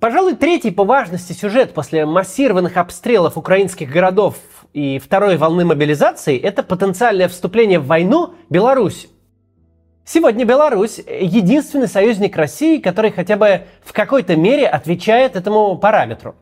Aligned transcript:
Пожалуй, 0.00 0.34
третий 0.34 0.70
по 0.70 0.84
важности 0.84 1.34
сюжет 1.34 1.74
после 1.74 2.06
массированных 2.06 2.78
обстрелов 2.78 3.36
украинских 3.36 3.90
городов 3.90 4.36
и 4.72 4.98
второй 4.98 5.36
волны 5.36 5.66
мобилизации– 5.66 6.38
это 6.40 6.62
потенциальное 6.62 7.28
вступление 7.28 7.78
в 7.78 7.86
войну 7.86 8.32
Беларусь. 8.48 9.08
Сегодня 10.06 10.46
Беларусь– 10.46 10.98
единственный 11.20 11.86
союзник 11.86 12.34
России, 12.34 12.78
который 12.78 13.10
хотя 13.10 13.36
бы 13.36 13.64
в 13.84 13.92
какой-то 13.92 14.36
мере 14.36 14.66
отвечает 14.66 15.36
этому 15.36 15.76
параметру. 15.76 16.34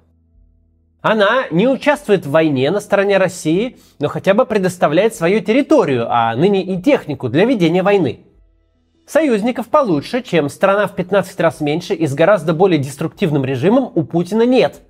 Она 1.01 1.47
не 1.51 1.67
участвует 1.67 2.27
в 2.27 2.31
войне 2.31 2.71
на 2.71 2.79
стороне 2.79 3.19
России, 3.19 3.79
но 3.99 4.07
хотя 4.07 4.35
бы 4.35 4.47
предоставляет 4.47 5.17
свою 5.17 5.41
территорию, 5.41 6.07
а 6.09 6.37
ныне 6.37 6.63
и 6.63 6.81
технику 6.81 7.29
для 7.29 7.45
ведения 7.45 7.83
войны– 7.83 8.21
Союзников 9.09 9.69
получше, 9.69 10.23
чем 10.23 10.51
страна 10.51 10.87
в 10.87 10.95
15 10.95 11.41
раз 11.41 11.63
меньше 11.63 11.95
и 11.95 12.07
с 12.07 12.13
гораздо 12.13 12.53
более 12.53 12.79
деструктивным 12.79 13.43
режимом 13.43 13.91
у 13.95 14.03
Путина 14.05 14.43
нет. 14.43 14.83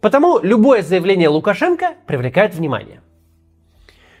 Потому 0.00 0.40
любое 0.42 0.82
заявление 0.82 1.28
Лукашенко 1.28 1.94
привлекает 2.06 2.56
внимание. 2.56 3.02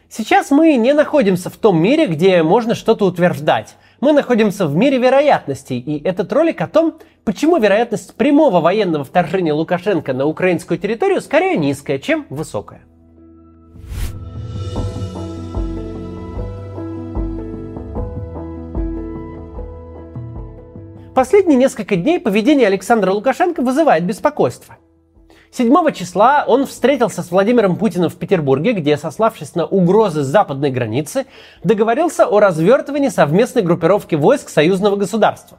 Сейчас 0.08 0.52
мы 0.52 0.76
не 0.76 0.92
находимся 0.92 1.50
в 1.50 1.56
том 1.56 1.82
мире, 1.82 2.06
где 2.06 2.44
можно 2.44 2.76
что-то 2.76 3.04
утверждать. 3.04 3.74
Мы 4.00 4.12
находимся 4.12 4.68
в 4.68 4.76
мире 4.76 4.98
вероятностей, 4.98 5.80
и 5.80 6.00
этот 6.04 6.32
ролик 6.32 6.60
о 6.60 6.68
том, 6.68 6.98
почему 7.24 7.58
вероятность 7.58 8.14
прямого 8.14 8.60
военного 8.60 9.02
вторжения 9.02 9.52
Лукашенко 9.52 10.12
на 10.12 10.26
украинскую 10.26 10.78
территорию 10.78 11.20
скорее 11.20 11.56
низкая, 11.56 11.98
чем 11.98 12.26
высокая. 12.30 12.82
Последние 21.20 21.58
несколько 21.58 21.96
дней 21.96 22.18
поведение 22.18 22.66
Александра 22.66 23.12
Лукашенко 23.12 23.60
вызывает 23.60 24.04
беспокойство. 24.04 24.78
7 25.50 25.92
числа 25.92 26.44
он 26.46 26.64
встретился 26.64 27.22
с 27.22 27.30
Владимиром 27.30 27.76
Путиным 27.76 28.08
в 28.08 28.16
Петербурге, 28.16 28.72
где, 28.72 28.96
сославшись 28.96 29.54
на 29.54 29.66
угрозы 29.66 30.22
западной 30.22 30.70
границы, 30.70 31.26
договорился 31.62 32.24
о 32.26 32.40
развертывании 32.40 33.10
совместной 33.10 33.60
группировки 33.60 34.14
войск 34.14 34.48
союзного 34.48 34.96
государства. 34.96 35.58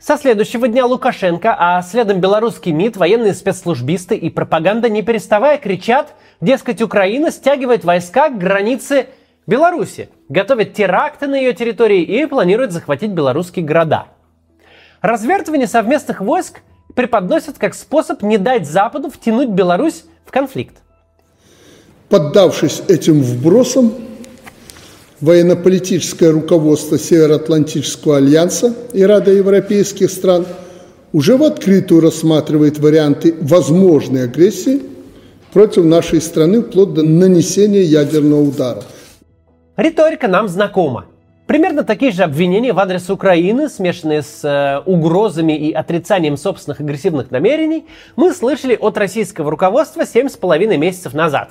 Со 0.00 0.16
следующего 0.16 0.66
дня 0.68 0.86
Лукашенко, 0.86 1.54
а 1.58 1.82
следом 1.82 2.22
белорусский 2.22 2.72
МИД, 2.72 2.96
военные 2.96 3.34
спецслужбисты 3.34 4.16
и 4.16 4.30
пропаганда 4.30 4.88
не 4.88 5.02
переставая 5.02 5.58
кричат, 5.58 6.14
дескать, 6.40 6.80
Украина 6.80 7.30
стягивает 7.30 7.84
войска 7.84 8.30
к 8.30 8.38
границе 8.38 9.08
Беларуси, 9.46 10.08
готовит 10.30 10.72
теракты 10.72 11.26
на 11.26 11.34
ее 11.34 11.52
территории 11.52 12.00
и 12.00 12.24
планирует 12.24 12.72
захватить 12.72 13.10
белорусские 13.10 13.66
города– 13.66 14.06
Развертывание 15.02 15.66
совместных 15.66 16.20
войск 16.20 16.60
преподносят 16.94 17.58
как 17.58 17.74
способ 17.74 18.22
не 18.22 18.38
дать 18.38 18.70
Западу 18.70 19.10
втянуть 19.10 19.48
Беларусь 19.48 20.04
в 20.24 20.30
конфликт. 20.30 20.76
Поддавшись 22.08 22.82
этим 22.86 23.20
вбросам, 23.20 23.92
военно-политическое 25.20 26.30
руководство 26.30 26.98
Североатлантического 26.98 28.18
альянса 28.18 28.74
и 28.92 29.02
Рада 29.02 29.32
европейских 29.32 30.08
стран 30.08 30.46
уже 31.12 31.36
в 31.36 31.42
открытую 31.42 32.00
рассматривает 32.00 32.78
варианты 32.78 33.34
возможной 33.40 34.24
агрессии 34.24 34.82
против 35.52 35.84
нашей 35.84 36.20
страны 36.20 36.62
вплоть 36.62 36.94
до 36.94 37.02
нанесения 37.02 37.82
ядерного 37.82 38.42
удара. 38.42 38.82
Риторика 39.76 40.28
нам 40.28 40.48
знакома. 40.48 41.06
Примерно 41.52 41.84
такие 41.84 42.12
же 42.12 42.22
обвинения 42.22 42.72
в 42.72 42.78
адрес 42.78 43.10
Украины, 43.10 43.68
смешанные 43.68 44.22
с 44.22 44.42
э, 44.42 44.80
угрозами 44.90 45.52
и 45.52 45.70
отрицанием 45.70 46.38
собственных 46.38 46.80
агрессивных 46.80 47.30
намерений, 47.30 47.84
мы 48.16 48.32
слышали 48.32 48.74
от 48.74 48.96
российского 48.96 49.50
руководства 49.50 50.00
7,5 50.00 50.78
месяцев 50.78 51.12
назад. 51.12 51.50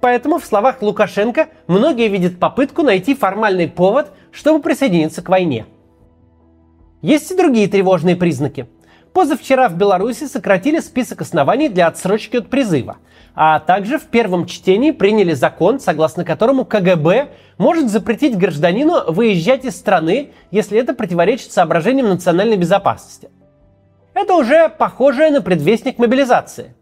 Поэтому 0.00 0.38
в 0.38 0.44
словах 0.44 0.82
Лукашенко 0.82 1.48
многие 1.68 2.08
видят 2.08 2.38
попытку 2.38 2.82
найти 2.82 3.14
формальный 3.14 3.66
повод, 3.66 4.10
чтобы 4.30 4.62
присоединиться 4.62 5.22
к 5.22 5.30
войне. 5.30 5.64
Есть 7.00 7.30
и 7.30 7.34
другие 7.34 7.66
тревожные 7.66 8.16
признаки. 8.16 8.66
Позавчера 9.14 9.70
в 9.70 9.76
Беларуси 9.78 10.24
сократили 10.24 10.80
список 10.80 11.22
оснований 11.22 11.70
для 11.70 11.86
отсрочки 11.86 12.36
от 12.36 12.50
призыва– 12.50 12.98
а 13.34 13.58
также 13.58 13.98
в 13.98 14.04
первом 14.04 14.46
чтении 14.46 14.92
приняли 14.92 15.34
закон, 15.34 15.80
согласно 15.80 16.24
которому 16.24 16.64
КГБ 16.64 17.30
может 17.58 17.90
запретить 17.90 18.38
гражданину 18.38 19.10
выезжать 19.12 19.64
из 19.64 19.76
страны, 19.76 20.30
если 20.50 20.78
это 20.78 20.94
противоречит 20.94 21.52
соображениям 21.52 22.08
национальной 22.08 22.56
безопасности. 22.56 23.30
Это 24.14 24.34
уже 24.34 24.68
похожее 24.68 25.30
на 25.30 25.42
предвестник 25.42 25.98
мобилизации. 25.98 26.76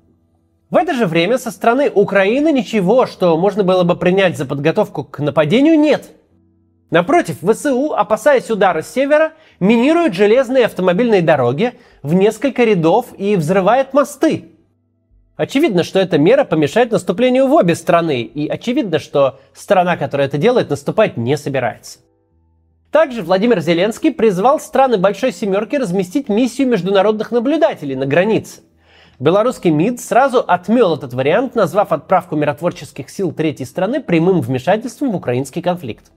В 0.68 0.76
это 0.76 0.94
же 0.94 1.06
время 1.06 1.38
со 1.38 1.50
стороны 1.50 1.90
Украины 1.90 2.52
ничего, 2.52 3.06
что 3.06 3.36
можно 3.38 3.64
было 3.64 3.82
бы 3.82 3.96
принять 3.96 4.36
за 4.36 4.44
подготовку 4.44 5.04
к 5.04 5.18
нападению, 5.20 5.78
нет. 5.78 6.10
Напротив, 6.92 7.38
ВСУ, 7.42 7.94
опасаясь 7.94 8.50
удара 8.50 8.82
с 8.82 8.92
севера, 8.92 9.32
минирует 9.58 10.14
железные 10.14 10.66
автомобильные 10.66 11.22
дороги 11.22 11.72
в 12.04 12.14
несколько 12.14 12.62
рядов 12.62 13.06
и 13.18 13.34
взрывает 13.34 13.92
мосты– 13.92 14.50
Очевидно, 15.36 15.82
что 15.82 15.98
эта 15.98 16.18
мера 16.18 16.44
помешает 16.44 16.92
наступлению 16.92 17.48
в 17.48 17.54
обе 17.54 17.74
страны, 17.74 18.22
и 18.22 18.46
очевидно, 18.46 18.98
что 18.98 19.40
страна, 19.54 19.96
которая 19.96 20.28
это 20.28 20.38
делает, 20.38 20.70
наступать 20.70 21.16
не 21.16 21.36
собирается. 21.36 21.98
Также 22.92 23.22
Владимир 23.22 23.60
Зеленский 23.60 24.12
призвал 24.12 24.60
страны 24.60 24.98
Большой 24.98 25.32
Семерки 25.32 25.76
разместить 25.76 26.28
миссию 26.28 26.68
международных 26.68 27.32
наблюдателей 27.32 27.96
на 27.96 28.04
границе. 28.04 28.60
Белорусский 29.18 29.70
МИД 29.70 30.00
сразу 30.00 30.44
отмел 30.46 30.94
этот 30.94 31.14
вариант, 31.14 31.54
назвав 31.54 31.90
отправку 31.90 32.36
миротворческих 32.36 33.08
сил 33.08 33.32
третьей 33.32 33.66
страны 33.66 34.00
прямым 34.00 34.42
вмешательством 34.42 35.10
в 35.10 35.16
украинский 35.16 35.62
конфликт. 35.62 36.12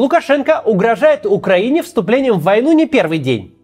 Лукашенко 0.00 0.62
угрожает 0.64 1.26
Украине 1.26 1.82
вступлением 1.82 2.36
в 2.36 2.42
войну 2.42 2.72
не 2.72 2.86
первый 2.86 3.18
день. 3.18 3.54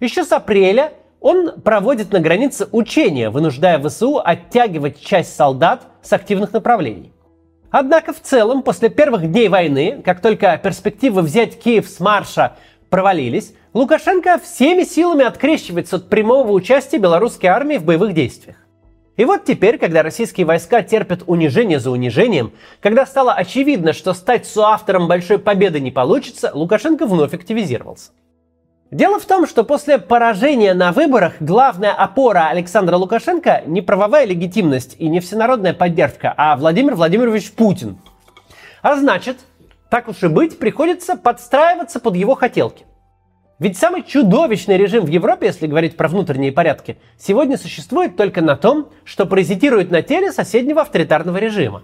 Еще 0.00 0.24
с 0.24 0.32
апреля 0.32 0.92
он 1.20 1.60
проводит 1.60 2.10
на 2.10 2.18
границе 2.18 2.68
учения, 2.72 3.30
вынуждая 3.30 3.78
ВСУ 3.78 4.18
оттягивать 4.18 5.00
часть 5.00 5.36
солдат 5.36 5.82
с 6.02 6.12
активных 6.12 6.52
направлений. 6.52 7.12
Однако 7.70 8.12
в 8.12 8.20
целом, 8.20 8.64
после 8.64 8.88
первых 8.88 9.30
дней 9.30 9.48
войны, 9.48 10.02
как 10.04 10.20
только 10.20 10.58
перспективы 10.58 11.22
взять 11.22 11.56
Киев 11.56 11.88
с 11.88 12.00
марша 12.00 12.56
провалились, 12.90 13.54
Лукашенко 13.72 14.40
всеми 14.42 14.82
силами 14.82 15.24
открещивается 15.24 15.96
от 15.96 16.08
прямого 16.08 16.50
участия 16.50 16.98
белорусской 16.98 17.48
армии 17.48 17.76
в 17.76 17.84
боевых 17.84 18.12
действиях. 18.12 18.56
И 19.16 19.24
вот 19.24 19.44
теперь, 19.44 19.78
когда 19.78 20.02
российские 20.02 20.46
войска 20.46 20.82
терпят 20.82 21.22
унижение 21.26 21.80
за 21.80 21.90
унижением, 21.90 22.52
когда 22.80 23.06
стало 23.06 23.32
очевидно, 23.32 23.92
что 23.92 24.12
стать 24.12 24.46
соавтором 24.46 25.08
большой 25.08 25.38
победы 25.38 25.80
не 25.80 25.90
получится, 25.90 26.50
Лукашенко 26.52 27.06
вновь 27.06 27.32
активизировался. 27.32 28.10
Дело 28.90 29.18
в 29.18 29.24
том, 29.24 29.46
что 29.46 29.64
после 29.64 29.98
поражения 29.98 30.72
на 30.72 30.92
выборах 30.92 31.34
главная 31.40 31.92
опора 31.92 32.48
Александра 32.48 32.96
Лукашенко 32.96 33.62
не 33.66 33.82
правовая 33.82 34.26
легитимность 34.26 34.94
и 34.98 35.08
не 35.08 35.20
всенародная 35.20 35.74
поддержка, 35.74 36.32
а 36.36 36.56
Владимир 36.56 36.94
Владимирович 36.94 37.50
Путин. 37.52 37.98
А 38.82 38.96
значит, 38.96 39.38
так 39.90 40.08
уж 40.08 40.22
и 40.22 40.28
быть, 40.28 40.58
приходится 40.58 41.16
подстраиваться 41.16 41.98
под 41.98 42.14
его 42.14 42.36
хотелки. 42.36 42.84
Ведь 43.58 43.78
самый 43.78 44.02
чудовищный 44.02 44.76
режим 44.76 45.06
в 45.06 45.08
Европе, 45.08 45.46
если 45.46 45.66
говорить 45.66 45.96
про 45.96 46.08
внутренние 46.08 46.52
порядки, 46.52 46.98
сегодня 47.18 47.56
существует 47.56 48.14
только 48.14 48.42
на 48.42 48.54
том, 48.54 48.90
что 49.04 49.24
паразитирует 49.24 49.90
на 49.90 50.02
теле 50.02 50.30
соседнего 50.30 50.82
авторитарного 50.82 51.38
режима. 51.38 51.82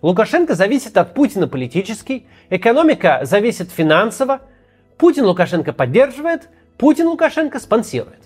Лукашенко 0.00 0.54
зависит 0.54 0.96
от 0.96 1.12
Путина 1.12 1.46
политически, 1.46 2.24
экономика 2.48 3.20
зависит 3.24 3.70
финансово, 3.70 4.40
Путин 4.96 5.26
Лукашенко 5.26 5.74
поддерживает, 5.74 6.48
Путин 6.78 7.06
Лукашенко 7.08 7.60
спонсирует. 7.60 8.20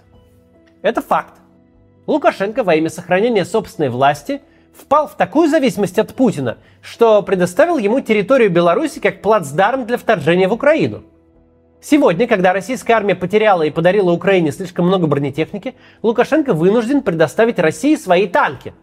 Это 0.82 1.02
факт. 1.02 1.34
Лукашенко 2.06 2.62
во 2.62 2.76
имя 2.76 2.90
сохранения 2.90 3.44
собственной 3.44 3.88
власти 3.88 4.40
впал 4.72 5.08
в 5.08 5.16
такую 5.16 5.49
зависимость 5.49 5.99
от 5.99 6.14
Путина, 6.14 6.58
что 6.81 7.22
предоставил 7.22 7.76
ему 7.78 8.00
территорию 8.00 8.50
Беларуси 8.50 9.00
как 9.00 9.20
плацдарм 9.20 9.84
для 9.84 9.99
вторжения 9.99 10.46
в 10.46 10.52
Украину– 10.52 11.02
Сегодня, 11.81 12.26
когда 12.26 12.52
российская 12.52 12.94
армия 12.94 13.14
потеряла 13.14 13.62
и 13.62 13.70
подарила 13.70 14.11
Украине 14.11 14.50
слишком 14.50 14.87
много 14.87 15.06
бронетехники, 15.06 15.75
Лукашенко 16.02 16.55
вынужден 16.55 17.02
предоставить 17.02 17.58
России 17.58 17.96
свои 17.96 18.26
танки. 18.26 18.75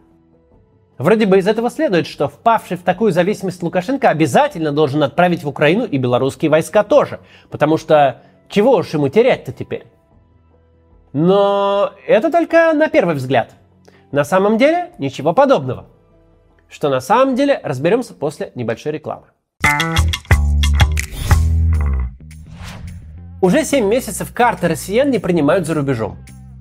Вроде 0.96 1.26
бы 1.26 1.38
из 1.38 1.48
этого 1.48 1.70
следует, 1.70 2.06
что 2.06 2.28
впавший 2.28 2.76
в 2.76 2.82
такую 2.82 3.10
зависимость 3.10 3.62
Лукашенко 3.62 4.08
обязательно 4.08 4.70
должен 4.70 5.02
отправить 5.02 5.42
в 5.42 5.48
Украину 5.48 5.84
и 5.84 5.98
белорусские 5.98 6.50
войска 6.50 6.84
тоже, 6.84 7.20
потому 7.50 7.78
что 7.78 8.22
чего 8.48 8.76
уж 8.76 8.94
ему 8.94 9.08
терять-то 9.08 9.52
теперь? 9.52 9.86
Но 11.12 11.92
это 12.06 12.30
только 12.30 12.72
на 12.74 12.88
первый 12.88 13.16
взгляд. 13.16 13.52
На 14.12 14.24
самом 14.24 14.58
деле 14.58 14.92
ничего 14.98 15.32
подобного. 15.32 15.86
Что 16.68 16.88
на 16.88 17.00
самом 17.00 17.34
деле 17.34 17.60
разберемся 17.62 18.14
после 18.14 18.52
небольшой 18.54 18.92
рекламы. 18.92 19.26
Уже 23.44 23.62
7 23.62 23.84
месяцев 23.84 24.32
карты 24.32 24.68
россиян 24.68 25.10
не 25.10 25.18
принимают 25.18 25.66
за 25.66 25.74
рубежом. 25.74 26.16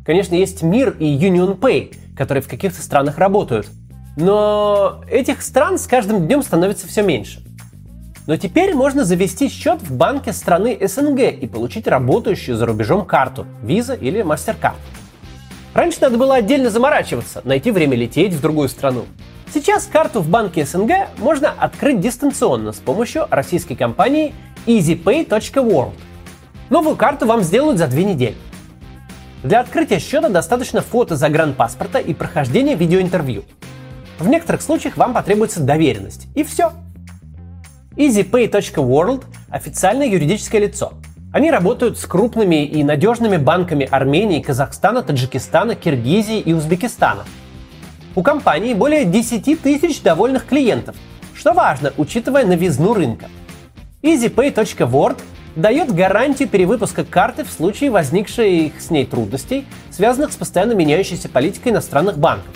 Конечно, 0.05 0.35
есть 0.35 0.63
Мир 0.63 0.93
и 0.99 1.05
Union 1.05 1.57
Pay, 1.57 1.95
которые 2.13 2.41
в 2.41 2.49
каких-то 2.49 2.81
странах 2.81 3.19
работают. 3.19 3.67
Но 4.17 5.01
этих 5.09 5.43
стран 5.43 5.77
с 5.77 5.87
каждым 5.87 6.27
днем 6.27 6.43
становится 6.43 6.85
все 6.85 7.01
меньше. 7.01 7.41
Но 8.27 8.35
теперь 8.35 8.75
можно 8.75 9.05
завести 9.05 9.47
счет 9.47 9.81
в 9.81 9.95
банке 9.95 10.33
страны 10.33 10.77
СНГ 10.77 11.21
и 11.41 11.47
получить 11.47 11.87
работающую 11.87 12.57
за 12.57 12.65
рубежом 12.65 13.05
карту– 13.05 13.45
Visa 13.63 13.97
или 13.97 14.21
MasterCard. 14.21 14.75
Раньше 15.73 15.99
надо 16.01 16.17
было 16.17 16.35
отдельно 16.35 16.69
заморачиваться, 16.69 17.39
найти 17.45 17.71
время 17.71 17.95
лететь 17.95 18.33
в 18.33 18.41
другую 18.41 18.67
страну. 18.67 19.05
Сейчас 19.53 19.85
карту 19.85 20.19
в 20.19 20.27
банке 20.27 20.65
СНГ 20.65 20.91
можно 21.17 21.49
открыть 21.49 22.01
дистанционно 22.01 22.73
с 22.73 22.79
помощью 22.79 23.27
российской 23.29 23.75
компании 23.75 24.35
easypay.world. 24.65 25.93
Новую 26.73 26.95
карту 26.95 27.27
вам 27.27 27.43
сделают 27.43 27.77
за 27.77 27.85
две 27.85 28.03
недели. 28.03 28.35
Для 29.43 29.59
открытия 29.59 29.99
счета 29.99 30.29
достаточно 30.29 30.81
фото 30.81 31.15
загранпаспорта 31.15 31.99
и 31.99 32.15
прохождения 32.15 32.73
видеоинтервью. 32.73 33.43
В 34.17 34.27
некоторых 34.27 34.63
случаях 34.63 34.97
вам 34.97 35.13
потребуется 35.13 35.61
доверенность. 35.61 36.25
И 36.33 36.43
все. 36.43 36.71
EasyPay.world– 37.95 39.23
официальное 39.51 40.07
юридическое 40.07 40.61
лицо. 40.61 40.93
Они 41.31 41.51
работают 41.51 41.99
с 41.99 42.07
крупными 42.07 42.65
и 42.65 42.83
надежными 42.83 43.37
банками 43.37 43.87
Армении, 43.91 44.41
Казахстана, 44.41 45.03
Таджикистана, 45.03 45.75
Киргизии 45.75 46.39
и 46.39 46.53
Узбекистана. 46.53 47.25
У 48.15 48.23
компании 48.23 48.73
более 48.73 49.05
10 49.05 49.61
тысяч 49.61 50.01
довольных 50.01 50.47
клиентов, 50.47 50.95
что 51.35 51.53
важно, 51.53 51.93
учитывая 51.97 52.47
новизну 52.47 52.95
рынка. 52.95 53.29
EasyPay.world 54.01 55.19
дает 55.55 55.93
гарантию 55.93 56.49
перевыпуска 56.49 57.03
карты 57.03 57.43
в 57.43 57.51
случае 57.51 57.91
возникших 57.91 58.81
с 58.81 58.89
ней 58.89 59.05
трудностей, 59.05 59.65
связанных 59.91 60.31
с 60.31 60.35
постоянно 60.35 60.73
меняющейся 60.73 61.29
политикой 61.29 61.69
иностранных 61.69 62.17
банков. 62.17 62.51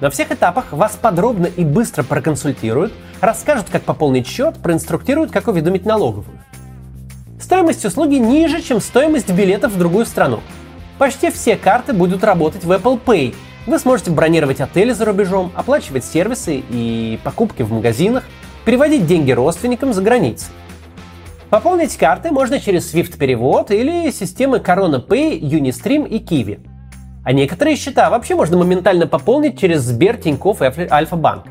На 0.00 0.10
всех 0.10 0.30
этапах 0.30 0.72
вас 0.72 0.98
подробно 1.00 1.46
и 1.46 1.64
быстро 1.64 2.02
проконсультируют, 2.02 2.92
расскажут, 3.20 3.66
как 3.70 3.82
пополнить 3.82 4.26
счет, 4.26 4.56
проинструктируют, 4.56 5.30
как 5.30 5.48
уведомить 5.48 5.86
налоговую. 5.86 6.38
Стоимость 7.40 7.84
услуги 7.84 8.16
ниже, 8.16 8.60
чем 8.60 8.80
стоимость 8.80 9.30
билетов 9.30 9.72
в 9.72 9.78
другую 9.78 10.04
страну. 10.04 10.40
Почти 10.98 11.30
все 11.30 11.56
карты 11.56 11.92
будут 11.92 12.24
работать 12.24 12.64
в 12.64 12.72
Apple 12.72 13.00
Pay. 13.02 13.34
Вы 13.66 13.78
сможете 13.78 14.10
бронировать 14.10 14.60
отели 14.60 14.92
за 14.92 15.04
рубежом, 15.04 15.52
оплачивать 15.54 16.04
сервисы 16.04 16.62
и 16.70 17.18
покупки 17.24 17.62
в 17.62 17.72
магазинах, 17.72 18.24
переводить 18.64 19.06
деньги 19.06 19.32
родственникам 19.32 19.92
за 19.92 20.02
границей. 20.02 20.48
Пополнить 21.50 21.96
карты 21.96 22.32
можно 22.32 22.58
через 22.58 22.92
SWIFT-перевод 22.92 23.70
или 23.70 24.10
системы 24.10 24.58
Corona 24.58 25.06
Pay, 25.06 25.40
Unistream 25.40 26.08
и 26.08 26.18
Kiwi. 26.18 26.58
А 27.24 27.32
некоторые 27.32 27.76
счета 27.76 28.10
вообще 28.10 28.34
можно 28.34 28.56
моментально 28.56 29.06
пополнить 29.06 29.58
через 29.58 29.82
Сбер, 29.82 30.16
Тинькофф 30.16 30.60
и 30.60 30.88
Альфа-банк. 30.90 31.44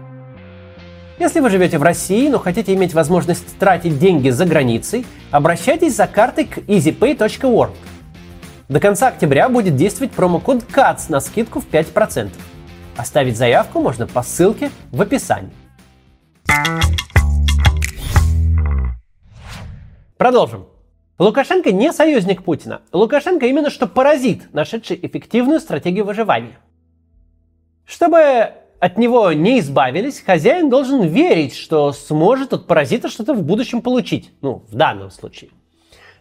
Если 1.18 1.40
вы 1.40 1.50
живете 1.50 1.78
в 1.78 1.84
России, 1.84 2.28
но 2.28 2.40
хотите 2.40 2.74
иметь 2.74 2.94
возможность 2.94 3.58
тратить 3.58 3.98
деньги 3.98 4.30
за 4.30 4.46
границей, 4.46 5.06
обращайтесь 5.32 5.96
за 5.96 6.08
картой 6.08 6.46
к 6.46 6.58
easypay.org. 6.58 7.72
До 8.68 8.80
конца 8.82 9.08
октября 9.08 9.48
будет 9.48 9.78
действовать 9.78 10.12
промокод 10.12 10.64
CATS 10.64 11.06
на 11.08 11.22
скидку 11.22 11.62
в 11.62 11.70
5%. 11.70 12.32
Оставить 12.98 13.38
заявку 13.38 13.80
можно 13.80 14.08
по 14.08 14.24
ссылке 14.24 14.72
в 14.92 15.02
описании. 15.02 15.52
Продолжим. 20.18 20.68
Лукашенко 21.20 21.74
не 21.74 21.92
союзник 21.92 22.44
Путина. 22.44 22.82
Лукашенко 22.94 23.48
именно 23.48 23.70
что 23.70 23.86
паразит, 23.86 24.54
нашедший 24.54 24.98
эффективную 25.02 25.60
стратегию 25.60 26.06
выживания. 26.06 26.58
Чтобы 27.86 28.54
от 28.80 28.98
него 28.98 29.34
не 29.34 29.60
избавились, 29.60 30.22
хозяин 30.22 30.70
должен 30.70 31.02
верить, 31.02 31.54
что 31.54 31.92
сможет 31.92 32.54
от 32.54 32.66
паразита 32.66 33.10
что-то 33.10 33.34
в 33.34 33.44
будущем 33.44 33.82
получить. 33.82 34.32
Ну, 34.42 34.64
в 34.70 34.76
данном 34.76 35.12
случае. 35.12 35.52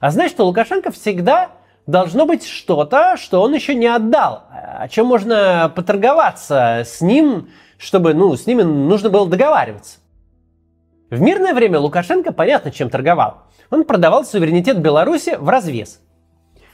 А 0.01 0.11
значит, 0.11 0.41
у 0.41 0.45
Лукашенко 0.45 0.91
всегда 0.91 1.53
должно 1.87 2.27
быть 2.27 2.45
что-то, 2.47 3.17
что 3.17 3.43
он 3.43 3.55
еще 3.55 3.77
не 3.77 3.87
отдал, 3.87 4.45
о 4.51 4.89
чем 4.89 5.07
можно 5.07 5.73
поторговаться 5.75 6.83
с 6.85 7.01
ним, 7.01 7.49
чтобы, 7.79 8.13
ну, 8.15 8.35
с 8.37 8.47
ними 8.47 8.63
нужно 8.63 9.09
было 9.09 9.29
договариваться. 9.29 9.99
В 11.11 11.21
мирное 11.21 11.55
время 11.55 11.79
Лукашенко 11.79 12.33
понятно, 12.33 12.73
чем 12.73 12.91
торговал 12.91 13.44
он 13.71 13.85
продавал 13.85 14.25
суверенитет 14.25 14.79
Беларуси 14.79 15.37
в 15.39 15.49
развес. 15.49 16.01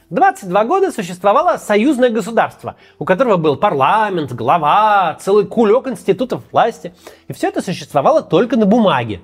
22 0.09 0.65
года 0.65 0.91
существовало 0.91 1.57
союзное 1.57 2.09
государство, 2.09 2.75
у 2.99 3.05
которого 3.05 3.37
был 3.37 3.55
парламент, 3.55 4.33
глава, 4.33 5.17
целый 5.21 5.45
кулек 5.45 5.87
институтов 5.87 6.43
власти. 6.51 6.93
И 7.29 7.33
все 7.33 7.47
это 7.47 7.61
существовало 7.61 8.21
только 8.21 8.57
на 8.57 8.65
бумаге. 8.65 9.21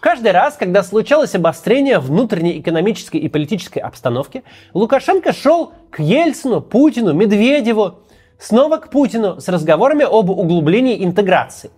Каждый 0.00 0.32
раз, 0.32 0.56
когда 0.58 0.82
случалось 0.82 1.34
обострение 1.34 1.98
внутренней 1.98 2.60
экономической 2.60 3.16
и 3.16 3.30
политической 3.30 3.78
обстановки, 3.78 4.44
Лукашенко 4.74 5.32
шел 5.32 5.72
к 5.90 6.00
Ельцину, 6.00 6.60
Путину, 6.60 7.14
Медведеву, 7.14 8.00
снова 8.38 8.76
к 8.76 8.90
Путину 8.90 9.40
с 9.40 9.48
разговорами 9.48 10.04
об 10.04 10.28
углублении 10.28 11.02
интеграции. 11.02 11.70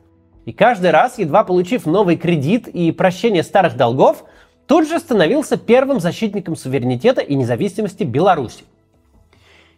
И 0.45 0.53
каждый 0.53 0.91
раз, 0.91 1.19
едва 1.19 1.45
получив 1.45 1.87
новый 1.87 2.17
кредит 2.17 2.67
и 2.67 2.91
прощение 2.91 3.45
старых 3.45 3.77
долгов, 3.77 4.25
тут 4.67 4.89
же 4.89 4.99
становился 4.99 5.57
первым 5.57 6.01
защитником 6.01 6.57
суверенитета 6.57 7.21
и 7.21 7.35
независимости 7.35 8.05
Беларуси. 8.05 8.65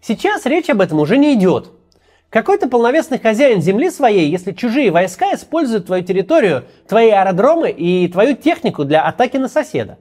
Сейчас 0.01 0.47
речь 0.47 0.71
об 0.71 0.81
этом 0.81 1.01
уже 1.01 1.17
не 1.17 1.35
идет. 1.35 1.71
Какой 2.31 2.59
то 2.59 2.69
полновесный 2.69 3.19
хозяин 3.19 3.63
земли 3.63 3.91
своей, 3.91 4.29
если 4.31 4.53
чужие 4.53 4.91
войска 4.91 5.35
используют 5.35 5.87
твою 5.87 6.05
территорию, 6.05 6.65
твои 6.87 7.09
аэродромы 7.11 7.71
и 7.71 8.07
твою 8.09 8.37
технику 8.37 8.85
для 8.85 9.03
атаки 9.03 9.39
на 9.39 9.49
соседа? 9.49 9.99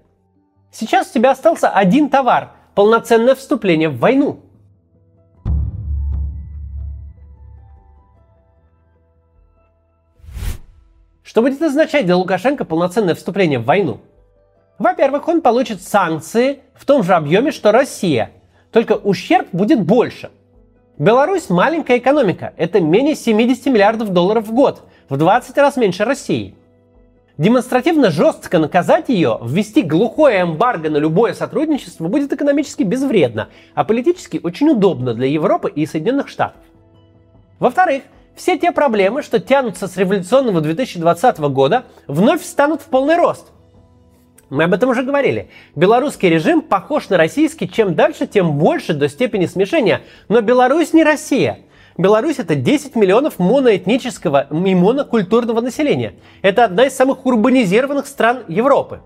Сейчас 0.72 1.10
у 1.10 1.14
тебя 1.14 1.32
остался 1.32 1.70
один 1.70 2.10
товар– 2.10 2.52
полноценное 2.76 3.34
вступление 3.34 3.90
в 3.90 3.98
войну. 3.98 4.42
Что 11.24 11.42
будет 11.42 11.62
означать 11.62 12.06
для 12.06 12.18
Лукашенко 12.18 12.66
полноценное 12.66 13.16
вступление 13.16 13.60
в 13.60 13.66
войну? 13.66 14.02
Во-первых, 14.80 15.28
он 15.28 15.42
получит 15.42 15.82
санкции 15.82 16.60
в 16.76 16.86
том 16.86 17.04
же 17.04 17.16
объеме, 17.16 17.52
что 17.52 17.72
Россия. 17.72 18.32
Только 18.72 18.94
ущерб 18.94 19.48
будет 19.52 19.82
больше. 19.82 20.30
Беларусь 21.00 21.50
маленькая 21.50 21.98
экономика. 21.98 22.54
Это 22.58 22.80
менее 22.80 23.16
70 23.16 23.68
миллиардов 23.68 24.10
долларов 24.10 24.48
в 24.48 24.54
год. 24.54 24.84
В 25.10 25.18
20 25.18 25.58
раз 25.58 25.78
меньше 25.78 26.06
России. 26.06 26.56
Демонстративно 27.38 28.10
жестко 28.10 28.58
наказать 28.58 29.10
ее, 29.10 29.40
ввести 29.44 29.84
глухое 29.84 30.42
эмбарго 30.42 30.90
на 30.90 30.98
любое 30.98 31.34
сотрудничество 31.34 32.08
будет 32.08 32.34
экономически 32.34 32.82
безвредно, 32.82 33.50
а 33.76 33.84
политически 33.84 34.40
очень 34.42 34.70
удобно 34.70 35.14
для 35.14 35.28
Европы 35.28 35.70
и 35.70 35.86
Соединенных 35.86 36.30
Штатов. 36.30 36.62
Во-вторых, 37.60 38.04
все 38.36 38.58
те 38.58 38.72
проблемы, 38.72 39.22
что 39.22 39.40
тянутся 39.40 39.88
с 39.88 39.98
революционного 39.98 40.62
2020 40.62 41.38
года, 41.38 41.86
вновь 42.08 42.42
встанут 42.42 42.82
в 42.82 42.86
полный 42.86 43.18
рост– 43.18 43.52
мы 44.50 44.64
об 44.64 44.74
этом 44.74 44.90
уже 44.90 45.04
говорили. 45.04 45.50
Белорусский 45.76 46.30
режим 46.30 46.62
похож 46.62 47.10
на 47.10 47.18
российский, 47.18 47.70
чем 47.70 47.96
дальше, 47.96 48.28
тем 48.28 48.58
больше 48.58 48.94
до 48.94 49.10
степени 49.10 49.46
смешения. 49.46 50.02
Но 50.30 50.42
Беларусь 50.42 50.94
не 50.94 51.04
Россия. 51.04 51.60
Беларусь 51.98 52.40
это 52.40 52.56
10 52.56 52.96
миллионов 52.96 53.40
моноэтнического 53.40 54.48
и 54.52 54.76
монокультурного 54.76 55.62
населения. 55.62 56.14
Это 56.42 56.64
одна 56.64 56.86
из 56.86 56.96
самых 56.96 57.26
урбанизированных 57.26 58.08
стран 58.08 58.44
Европы. 58.48 59.02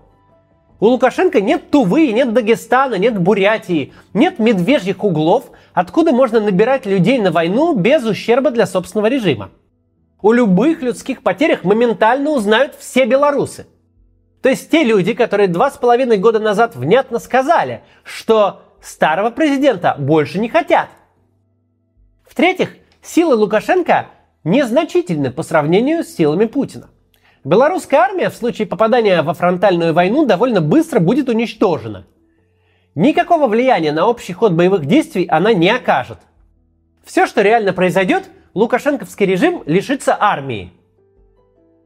У 0.78 0.86
Лукашенко 0.86 1.40
нет 1.40 1.70
Тувы, 1.70 2.12
нет 2.12 2.32
Дагестана, 2.32 2.96
нет 2.96 3.18
Бурятии, 3.18 3.92
нет 4.14 4.38
медвежьих 4.38 5.04
углов, 5.04 5.50
откуда 5.72 6.12
можно 6.12 6.40
набирать 6.40 6.86
людей 6.86 7.18
на 7.18 7.30
войну 7.30 7.74
без 7.74 8.04
ущерба 8.04 8.50
для 8.50 8.66
собственного 8.66 9.06
режима. 9.06 9.50
У 10.20 10.32
любых 10.32 10.82
людских 10.82 11.22
потерях 11.22 11.64
моментально 11.64 12.30
узнают 12.30 12.74
все 12.78 13.06
белорусы. 13.06 13.66
То 14.42 14.48
есть 14.48 14.70
те 14.70 14.82
люди, 14.82 15.14
которые 15.14 15.46
два 15.46 15.70
с 15.70 15.78
половиной 15.78 16.18
года 16.18 16.40
назад 16.40 16.74
внятно 16.74 17.20
сказали, 17.20 17.82
что 18.02 18.62
старого 18.82 19.30
президента 19.30 19.94
больше 19.96 20.40
не 20.40 20.48
хотят. 20.48 20.88
В-третьих, 22.28 22.74
силы 23.02 23.36
Лукашенко 23.36 24.08
незначительны 24.42 25.30
по 25.30 25.44
сравнению 25.44 26.02
с 26.02 26.08
силами 26.08 26.46
Путина. 26.46 26.90
Белорусская 27.44 27.98
армия 27.98 28.30
в 28.30 28.34
случае 28.34 28.66
попадания 28.66 29.22
во 29.22 29.34
фронтальную 29.34 29.94
войну 29.94 30.26
довольно 30.26 30.60
быстро 30.60 30.98
будет 30.98 31.28
уничтожена. 31.28 32.04
Никакого 32.96 33.46
влияния 33.46 33.92
на 33.92 34.06
общий 34.06 34.32
ход 34.32 34.52
боевых 34.52 34.86
действий 34.86 35.26
она 35.30 35.52
не 35.52 35.70
окажет. 35.70 36.18
Все, 37.04 37.26
что 37.26 37.42
реально 37.42 37.72
произойдет, 37.72 38.24
лукашенковский 38.54 39.26
режим 39.26 39.62
лишится 39.66 40.16
армии– 40.18 40.72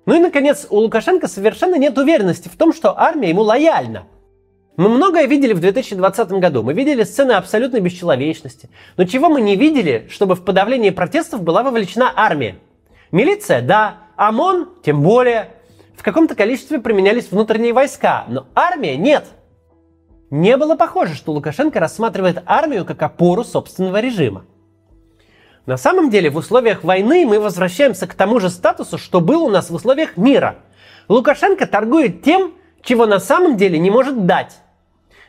ну 0.07 0.15
и, 0.15 0.21
наконец, 0.21 0.67
у 0.71 0.77
Лукашенко 0.79 1.27
совершенно 1.27 1.75
нет 1.75 1.99
уверенности 1.99 2.49
в 2.49 2.57
том, 2.57 2.73
что 2.73 2.99
армия 2.99 3.31
ему 3.31 3.43
лояльна. 3.43 4.05
Мы 4.77 4.89
многое 4.89 5.27
видели 5.27 5.53
в 5.53 5.61
2020 5.61 6.29
году. 6.33 6.63
Мы 6.63 6.75
видели 6.75 7.03
сцены 7.03 7.33
абсолютной 7.33 7.81
бесчеловечности. 7.81 8.71
Но 8.97 9.05
чего 9.05 9.29
мы 9.29 9.41
не 9.41 9.57
видели, 9.57 10.07
чтобы 10.11 10.35
в 10.35 10.45
подавлении 10.45 10.91
протестов 10.91 11.43
была 11.43 11.63
вовлечена 11.63 12.13
армия? 12.15 12.57
Милиция, 13.11 13.63
да. 13.63 13.99
ОМОН, 14.17 14.69
тем 14.85 15.03
более. 15.03 15.51
В 15.97 16.03
каком-то 16.03 16.35
количестве 16.35 16.79
применялись 16.79 17.31
внутренние 17.31 17.73
войска, 17.73 18.27
но 18.29 18.47
армия 18.55 18.97
нет. 18.97 19.25
Не 20.31 20.57
было 20.57 20.77
похоже, 20.77 21.15
что 21.15 21.33
Лукашенко 21.33 21.81
рассматривает 21.81 22.43
армию 22.47 22.85
как 22.85 23.03
опору 23.03 23.45
собственного 23.45 24.01
режима. 24.01 24.45
На 25.67 25.77
самом 25.77 26.11
деле, 26.11 26.31
в 26.31 26.37
условиях 26.37 26.85
войны 26.85 27.27
мы 27.27 27.41
возвращаемся 27.41 28.07
к 28.07 28.15
тому 28.15 28.39
же 28.39 28.51
статусу, 28.51 28.99
что 28.99 29.21
был 29.21 29.43
у 29.43 29.51
нас 29.51 29.69
в 29.69 29.75
условиях 29.75 30.17
мира. 30.17 30.59
Лукашенко 31.09 31.67
торгует 31.67 32.23
тем, 32.23 32.55
чего 32.83 33.05
на 33.07 33.19
самом 33.19 33.57
деле 33.57 33.79
не 33.79 33.91
может 33.91 34.27
дать. 34.27 34.57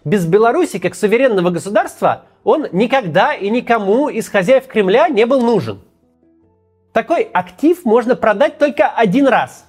Без 0.05 0.27
Беларуси 0.27 0.77
как 0.77 0.93
суверенного 0.93 1.49
государства 1.49 2.25
он 2.43 2.67
никогда 2.71 3.33
и 3.33 3.49
никому 3.49 4.09
из 4.09 4.29
хозяев 4.29 4.67
Кремля 4.67 5.09
не 5.09 5.25
был 5.25 5.41
нужен. 5.41 5.81
Такой 6.93 7.23
актив 7.23 7.83
можно 7.83 8.15
продать 8.15 8.59
только 8.59 8.87
один 8.87 9.27
раз. 9.27 9.65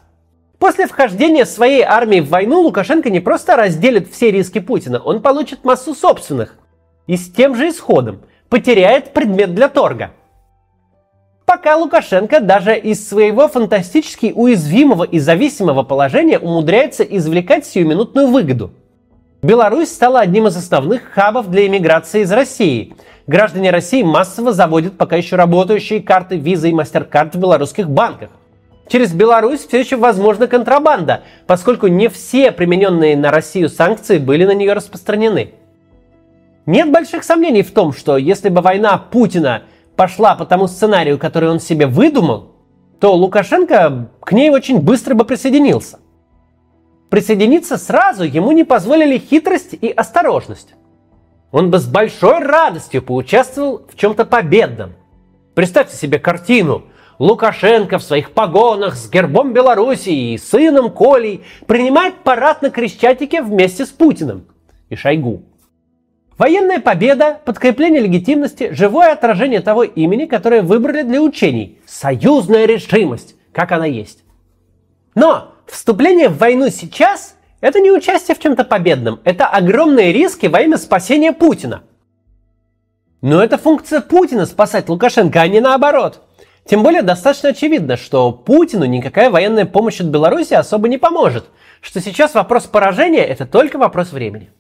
После 0.59 0.87
вхождения 0.87 1.47
своей 1.47 1.83
армии 1.83 2.21
в 2.21 2.29
войну 2.29 2.61
Лукашенко 2.61 3.11
не 3.11 3.21
просто 3.21 3.57
разделит 3.57 4.13
все 4.13 4.31
риски 4.31 4.59
Путина, 4.59 4.99
он 4.99 5.23
получит 5.23 5.65
массу 5.65 5.95
собственных. 5.95 6.57
И 7.07 7.17
с 7.17 7.33
тем 7.33 7.55
же 7.55 7.71
исходом 7.71 8.21
потеряет 8.49 9.15
предмет 9.15 9.55
для 9.55 9.69
торга. 9.69 10.13
Пока 11.49 11.77
Лукашенко 11.77 12.41
даже 12.41 12.79
из 12.79 13.09
своего 13.09 13.49
фантастически 13.49 14.33
уязвимого 14.37 15.03
и 15.03 15.19
зависимого 15.19 15.83
положения 15.83 16.39
умудряется 16.39 17.03
извлекать 17.03 17.67
сиюминутную 17.67 18.29
выгоду– 18.29 18.71
Беларусь 19.41 19.93
стала 19.93 20.19
одним 20.19 20.49
из 20.49 20.57
основных 20.57 21.13
хабов 21.13 21.49
для 21.49 21.69
иммиграции 21.69 22.23
из 22.23 22.33
России. 22.33 22.97
Граждане 23.29 23.71
России 23.71 24.03
массово 24.03 24.53
заводят 24.53 24.99
пока 24.99 25.15
еще 25.15 25.37
работающие 25.37 26.03
карты 26.03 26.37
Visa 26.37 26.69
и 26.69 26.73
MasterCard 26.73 27.31
в 27.35 27.37
белорусских 27.37 27.89
банках. 27.89 28.31
Через 28.89 29.13
Беларусь 29.13 29.65
все 29.65 29.79
еще 29.79 29.97
возможна 29.97 30.49
контрабанда, 30.49 31.23
поскольку 31.47 31.87
не 31.87 32.09
все 32.09 32.51
примененные 32.51 33.17
на 33.17 33.31
Россию 33.31 33.69
санкции 33.69 34.19
были 34.19 34.45
на 34.45 34.55
нее 34.55 34.73
распространены. 34.73 35.53
Нет 36.67 36.91
больших 36.91 37.23
сомнений 37.23 37.63
в 37.63 37.71
том, 37.71 37.93
что 37.93 38.17
если 38.17 38.49
бы 38.49 38.61
война 38.61 38.99
Путина 38.99 39.63
пошла 39.99 40.37
по 40.37 40.47
тому 40.47 40.69
сценарию, 40.69 41.19
который 41.19 41.51
он 41.51 41.59
себе 41.59 41.89
выдумал, 41.89 42.53
то 43.01 43.17
Лукашенко 43.17 44.09
к 44.21 44.31
ней 44.31 44.49
очень 44.49 44.81
быстро 44.81 45.15
бы 45.15 45.25
присоединился. 45.25 45.99
Присоединиться 47.11 47.77
сразу 47.77 48.23
ему 48.23 48.53
не 48.53 48.63
позволили 48.63 49.19
хитрость 49.19 49.73
и 49.73 49.91
осторожность. 49.91 50.75
Он 51.51 51.73
бы 51.73 51.81
с 51.81 51.87
большой 51.89 52.39
радостью 52.39 53.03
поучаствовал 53.03 53.89
в 53.93 53.97
чем-то 53.97 54.25
победном. 54.25 54.93
Представьте 55.57 55.97
себе 55.97 56.21
картину. 56.21 56.85
Лукашенко 57.19 57.99
в 57.99 58.05
своих 58.05 58.31
погонах 58.31 58.95
с 58.95 59.11
гербом 59.11 59.53
Белоруссии 59.53 60.35
и 60.35 60.39
сыном 60.39 60.93
Колей 60.93 61.43
принимает 61.67 62.23
парад 62.23 62.63
на 62.63 62.71
Крещатике 62.71 63.43
вместе 63.43 63.85
с 63.85 63.89
Путиным 63.89 64.47
и 64.91 64.95
Шойгу. 64.95 65.43
Военная 66.39 66.79
победа, 66.79 67.41
подкрепление 67.45 68.01
легитимности, 68.01 68.73
живое 68.73 69.13
отражение 69.13 69.61
того 69.61 69.83
имени, 69.83 70.25
которое 70.25 70.63
выбрали 70.63 71.03
для 71.03 71.21
учений. 71.21 71.81
Союзная 71.87 72.65
решимость, 72.65 73.35
как 73.53 73.73
она 73.73 73.87
есть. 73.87 74.25
Но 75.15 75.53
Вступление 75.69 76.31
в 76.31 76.39
войну 76.39 76.71
сейчас– 76.71 77.35
это 77.61 77.79
не 77.79 77.91
участие 77.91 78.35
в 78.35 78.41
чем-то 78.41 78.65
победном, 78.65 79.21
это 79.25 79.47
огромные 79.47 80.13
риски 80.13 80.47
во 80.47 80.63
имя 80.63 80.79
спасения 80.79 81.33
Путина. 81.33 81.83
Но 83.21 83.43
это 83.43 83.59
функция 83.59 84.01
Путина 84.01 84.47
спасать 84.47 84.89
Лукашенко, 84.89 85.41
а 85.41 85.49
не 85.49 85.61
наоборот. 85.61 86.23
Тем 86.65 86.83
более 86.83 87.03
достаточно 87.03 87.51
очевидно, 87.51 87.97
что 87.97 88.33
Путину 88.33 88.87
никакая 88.87 89.31
военная 89.31 89.67
помощь 89.67 90.01
от 90.01 90.07
Беларуси 90.07 90.55
особо 90.55 90.89
не 90.89 90.97
поможет, 90.97 91.45
что 91.83 92.01
сейчас 92.01 92.35
вопрос 92.35 92.65
поражения– 92.65 93.25
это 93.27 93.45
только 93.45 93.77
вопрос 93.77 94.13
времени. 94.13 94.51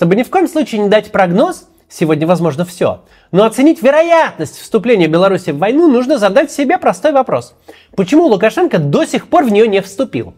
Чтобы 0.00 0.16
ни 0.16 0.22
в 0.22 0.30
коем 0.30 0.48
случае 0.48 0.80
не 0.80 0.88
дать 0.88 1.12
прогноз, 1.12 1.68
сегодня 1.90 2.26
возможно 2.26 2.64
все. 2.64 3.02
Но 3.32 3.44
оценить 3.44 3.82
вероятность 3.82 4.58
вступления 4.58 5.08
Беларуси 5.08 5.50
в 5.50 5.58
войну 5.58 5.88
нужно 5.88 6.16
задать 6.16 6.50
себе 6.50 6.78
простой 6.78 7.12
вопрос. 7.12 7.54
Почему 7.96 8.24
Лукашенко 8.24 8.78
до 8.78 9.04
сих 9.04 9.28
пор 9.28 9.44
в 9.44 9.52
нее 9.52 9.68
не 9.68 9.82
вступил? 9.82 10.32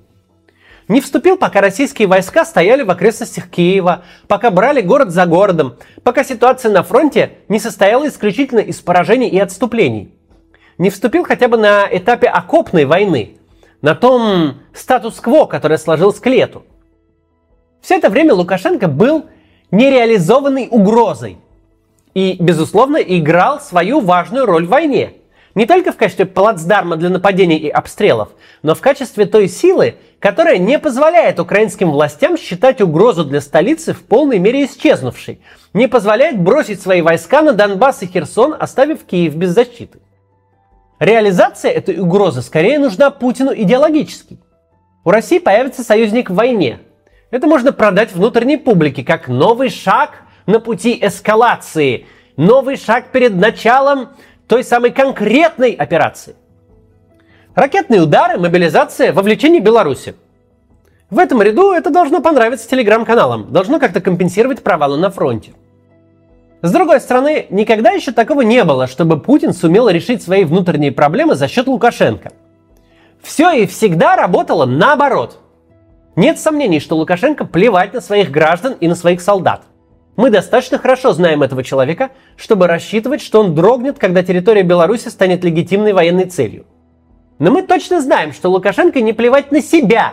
Не 0.88 1.00
вступил, 1.00 1.36
пока 1.36 1.60
российские 1.60 2.08
войска 2.08 2.44
стояли 2.44 2.82
в 2.82 2.90
окрестностях 2.90 3.48
Киева, 3.48 4.02
пока 4.26 4.50
брали 4.50 4.80
город 4.80 5.12
за 5.12 5.26
городом, 5.26 5.76
пока 6.02 6.24
ситуация 6.24 6.72
на 6.72 6.82
фронте 6.82 7.34
не 7.48 7.60
состояла 7.60 8.08
исключительно 8.08 8.58
из 8.58 8.80
поражений 8.80 9.28
и 9.28 9.38
отступлений. 9.38 10.12
Не 10.76 10.90
вступил 10.90 11.22
хотя 11.22 11.46
бы 11.46 11.56
на 11.56 11.86
этапе 11.88 12.26
окопной 12.26 12.84
войны, 12.84 13.36
на 13.80 13.94
том 13.94 14.56
статус-кво, 14.74 15.44
который 15.44 15.78
сложился 15.78 16.20
к 16.20 16.26
лету. 16.26 16.64
Все 17.80 17.98
это 17.98 18.10
время 18.10 18.34
Лукашенко 18.34 18.88
был 18.88 19.26
нереализованной 19.72 20.68
угрозой. 20.70 21.38
И, 22.14 22.36
безусловно, 22.38 22.98
играл 22.98 23.60
свою 23.60 24.00
важную 24.00 24.46
роль 24.46 24.66
в 24.66 24.70
войне. 24.70 25.14
Не 25.54 25.66
только 25.66 25.92
в 25.92 25.96
качестве 25.96 26.24
плацдарма 26.24 26.96
для 26.96 27.10
нападений 27.10 27.58
и 27.58 27.68
обстрелов, 27.68 28.30
но 28.62 28.74
в 28.74 28.80
качестве 28.80 29.26
той 29.26 29.48
силы, 29.48 29.96
которая 30.18 30.56
не 30.58 30.78
позволяет 30.78 31.40
украинским 31.40 31.90
властям 31.90 32.38
считать 32.38 32.80
угрозу 32.80 33.24
для 33.24 33.40
столицы 33.40 33.92
в 33.92 34.02
полной 34.02 34.38
мере 34.38 34.64
исчезнувшей, 34.64 35.40
не 35.74 35.88
позволяет 35.88 36.40
бросить 36.40 36.80
свои 36.80 37.02
войска 37.02 37.42
на 37.42 37.52
Донбасс 37.52 38.02
и 38.02 38.06
Херсон, 38.06 38.54
оставив 38.58 39.04
Киев 39.04 39.34
без 39.34 39.50
защиты. 39.50 39.98
Реализация 40.98 41.70
этой 41.70 41.98
угрозы 41.98 42.40
скорее 42.42 42.78
нужна 42.78 43.10
Путину 43.10 43.52
идеологически. 43.54 44.38
У 45.04 45.10
России 45.10 45.38
появится 45.38 45.82
союзник 45.82 46.30
в 46.30 46.34
войне, 46.34 46.78
это 47.32 47.46
можно 47.46 47.72
продать 47.72 48.12
внутренней 48.12 48.58
публике 48.58 49.02
как 49.02 49.26
новый 49.26 49.70
шаг 49.70 50.10
на 50.46 50.60
пути 50.60 50.96
эскалации, 51.00 52.06
новый 52.36 52.76
шаг 52.76 53.06
перед 53.10 53.34
началом 53.34 54.10
той 54.46 54.62
самой 54.62 54.90
конкретной 54.90 55.72
операции. 55.72 56.36
Ракетные 57.54 58.02
удары, 58.02 58.38
мобилизация, 58.38 59.14
вовлечение 59.14 59.62
Беларуси. 59.62 60.14
В 61.08 61.18
этом 61.18 61.40
ряду 61.40 61.72
это 61.72 61.90
должно 61.90 62.20
понравиться 62.20 62.68
телеграм-каналам, 62.68 63.50
должно 63.50 63.80
как-то 63.80 64.02
компенсировать 64.02 64.62
провалы 64.62 64.98
на 64.98 65.10
фронте. 65.10 65.52
С 66.60 66.70
другой 66.70 67.00
стороны, 67.00 67.46
никогда 67.48 67.92
еще 67.92 68.12
такого 68.12 68.42
не 68.42 68.62
было, 68.62 68.86
чтобы 68.86 69.18
Путин 69.18 69.54
сумел 69.54 69.88
решить 69.88 70.22
свои 70.22 70.44
внутренние 70.44 70.92
проблемы 70.92 71.34
за 71.34 71.48
счет 71.48 71.66
Лукашенко. 71.66 72.32
Все 73.22 73.52
и 73.52 73.66
всегда 73.66 74.16
работало 74.16 74.66
наоборот. 74.66 75.41
Нет 76.14 76.38
сомнений, 76.38 76.78
что 76.78 76.96
Лукашенко 76.96 77.46
плевать 77.46 77.94
на 77.94 78.00
своих 78.00 78.30
граждан 78.30 78.74
и 78.74 78.86
на 78.86 78.94
своих 78.94 79.22
солдат. 79.22 79.62
Мы 80.16 80.28
достаточно 80.28 80.76
хорошо 80.76 81.12
знаем 81.12 81.42
этого 81.42 81.64
человека, 81.64 82.10
чтобы 82.36 82.66
рассчитывать, 82.66 83.22
что 83.22 83.40
он 83.40 83.54
дрогнет, 83.54 83.98
когда 83.98 84.22
территория 84.22 84.62
Беларуси 84.62 85.08
станет 85.08 85.42
легитимной 85.42 85.94
военной 85.94 86.26
целью. 86.26 86.66
Но 87.38 87.50
мы 87.50 87.62
точно 87.62 88.02
знаем, 88.02 88.32
что 88.32 88.50
Лукашенко 88.50 89.00
не 89.00 89.14
плевать 89.14 89.52
на 89.52 89.62
себя. 89.62 90.12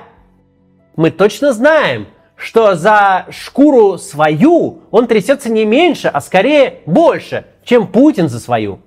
Мы 0.96 1.12
точно 1.12 1.51
знаем, 1.51 2.08
что 2.38 2.75
за 2.75 3.25
шкуру 3.29 3.98
свою 3.98 4.84
он 4.91 5.06
трясется 5.06 5.51
не 5.51 5.65
меньше, 5.65 6.08
а 6.08 6.22
скорее 6.22 6.79
больше, 6.86 7.46
чем 7.65 7.88
Путин 7.88 8.29
за 8.29 8.39
свою. 8.39 8.79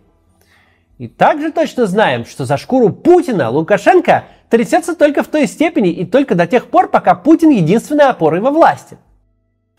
И 1.02 1.08
также 1.08 1.50
точно 1.50 1.86
знаем, 1.86 2.24
что 2.24 2.44
за 2.44 2.56
шкуру 2.56 2.90
Путина 2.90 3.50
Лукашенко 3.50 4.26
трясется 4.48 4.94
только 4.94 5.24
в 5.24 5.26
той 5.26 5.48
степени 5.48 5.90
и 5.90 6.06
только 6.06 6.36
до 6.36 6.46
тех 6.46 6.66
пор, 6.66 6.86
пока 6.86 7.16
Путин 7.16 7.50
единственная 7.50 8.10
опора 8.10 8.40
во 8.40 8.52
власти. 8.52 8.98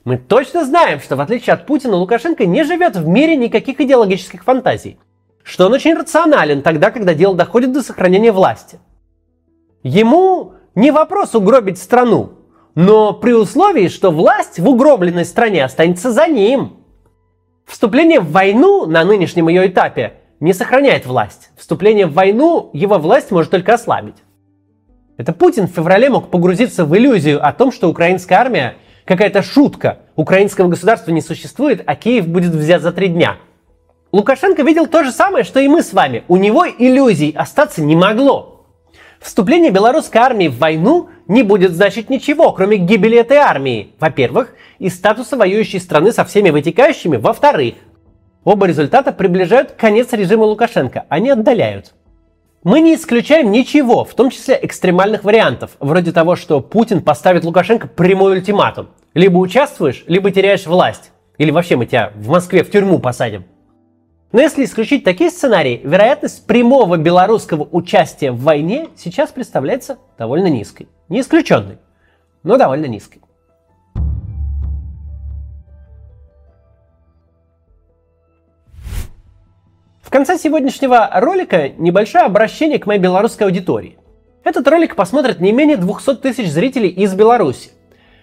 Мы 0.03 0.17
точно 0.17 0.65
знаем, 0.65 0.99
что 0.99 1.15
в 1.15 1.21
отличие 1.21 1.53
от 1.53 1.65
Путина, 1.65 1.95
Лукашенко 1.95 2.45
не 2.45 2.65
живет 2.65 2.97
в 2.97 3.07
мире 3.07 3.37
никаких 3.37 3.79
идеологических 3.79 4.43
фантазий. 4.43 4.99
Что 5.43 5.67
он 5.67 5.71
очень 5.71 5.93
рационален 5.93 6.61
тогда, 6.61 6.91
когда 6.91 7.13
дело 7.13 7.35
доходит 7.35 7.71
до 7.71 7.83
сохранения 7.83 8.33
власти. 8.33 8.79
Ему 9.81 10.55
не 10.75 10.91
вопрос 10.91 11.35
угробить 11.35 11.77
страну, 11.77 12.33
но 12.75 13.13
при 13.13 13.31
условии, 13.31 13.87
что 13.87 14.11
власть 14.11 14.59
в 14.59 14.67
угробленной 14.67 15.23
стране 15.23 15.63
останется 15.63 16.11
за 16.11 16.27
ним. 16.27 16.83
Вступление 17.65 18.19
в 18.19 18.29
войну 18.29 18.85
на 18.87 19.05
нынешнем 19.05 19.47
ее 19.47 19.69
этапе 19.69 20.15
не 20.43 20.51
сохраняет 20.51 21.05
власть. 21.05 21.51
Вступление 21.55 22.05
в 22.05 22.13
войну 22.13 22.69
его 22.73 22.97
власть 22.97 23.31
может 23.31 23.49
только 23.49 23.75
ослабить. 23.75 24.17
Это 25.15 25.31
Путин 25.31 25.67
в 25.67 25.71
феврале 25.71 26.09
мог 26.09 26.29
погрузиться 26.29 26.83
в 26.83 26.93
иллюзию 26.97 27.45
о 27.45 27.53
том, 27.53 27.71
что 27.71 27.89
украинская 27.89 28.39
армия 28.39 28.75
какая-то 29.05 29.41
шутка. 29.41 29.99
Украинского 30.17 30.67
государства 30.67 31.11
не 31.11 31.21
существует, 31.21 31.81
а 31.85 31.95
Киев 31.95 32.27
будет 32.27 32.51
взят 32.51 32.81
за 32.81 32.91
три 32.91 33.07
дня. 33.07 33.37
Лукашенко 34.11 34.63
видел 34.63 34.87
то 34.87 35.05
же 35.05 35.11
самое, 35.13 35.45
что 35.45 35.61
и 35.61 35.69
мы 35.69 35.81
с 35.81 35.93
вами. 35.93 36.25
У 36.27 36.35
него 36.35 36.65
иллюзий 36.67 37.31
остаться 37.31 37.81
не 37.81 37.95
могло. 37.95 38.65
Вступление 39.21 39.71
белорусской 39.71 40.19
армии 40.19 40.49
в 40.49 40.57
войну 40.57 41.07
не 41.25 41.43
будет 41.43 41.71
значить 41.71 42.09
ничего, 42.09 42.51
кроме 42.51 42.75
гибели 42.75 43.17
этой 43.17 43.37
армии, 43.37 43.93
во-первых, 43.97 44.55
и 44.77 44.89
статуса 44.89 45.37
воюющей 45.37 45.79
страны 45.79 46.11
со 46.11 46.25
всеми 46.25 46.49
вытекающими, 46.49 47.15
во-вторых. 47.15 47.75
Оба 48.43 48.67
результата 48.67 49.13
приближают 49.13 49.71
конец 49.71 50.11
режима 50.11 50.43
Лукашенко, 50.43 51.05
они 51.07 51.29
отдаляют. 51.29 51.93
Мы 52.63 52.81
не 52.81 52.95
исключаем 52.95 53.51
ничего, 53.51 54.05
в 54.05 54.13
том 54.13 54.29
числе 54.29 54.57
экстремальных 54.61 55.23
вариантов, 55.23 55.71
вроде 55.79 56.11
того, 56.11 56.35
что 56.35 56.61
Путин 56.61 57.01
поставит 57.01 57.43
Лукашенко 57.43 57.87
прямой 57.87 58.37
ультиматум. 58.37 58.89
Либо 59.13 59.37
участвуешь, 59.37 60.03
либо 60.07 60.31
теряешь 60.31 60.65
власть. 60.65 61.11
Или 61.37 61.51
вообще 61.51 61.75
мы 61.75 61.85
тебя 61.85 62.11
в 62.15 62.29
Москве 62.29 62.63
в 62.63 62.71
тюрьму 62.71 62.99
посадим. 62.99 63.45
Но 64.31 64.41
если 64.41 64.63
исключить 64.63 65.03
такие 65.03 65.29
сценарии, 65.29 65.81
вероятность 65.83 66.47
прямого 66.47 66.97
белорусского 66.97 67.67
участия 67.69 68.31
в 68.31 68.41
войне 68.41 68.89
сейчас 68.95 69.31
представляется 69.31 69.97
довольно 70.17 70.47
низкой. 70.47 70.87
Не 71.09 71.19
исключенной, 71.19 71.77
но 72.43 72.57
довольно 72.57 72.85
низкой. 72.85 73.22
Конце 80.13 80.37
сегодняшнего 80.37 81.09
ролика 81.11 81.69
небольшое 81.69 82.25
обращение 82.25 82.77
к 82.77 82.85
моей 82.85 82.99
белорусской 82.99 83.47
аудитории. 83.47 83.97
Этот 84.43 84.67
ролик 84.67 84.95
посмотрит 84.95 85.39
не 85.39 85.51
менее 85.51 85.75
200 85.75 86.17
тысяч 86.17 86.51
зрителей 86.51 86.89
из 86.89 87.15
Беларуси. 87.15 87.71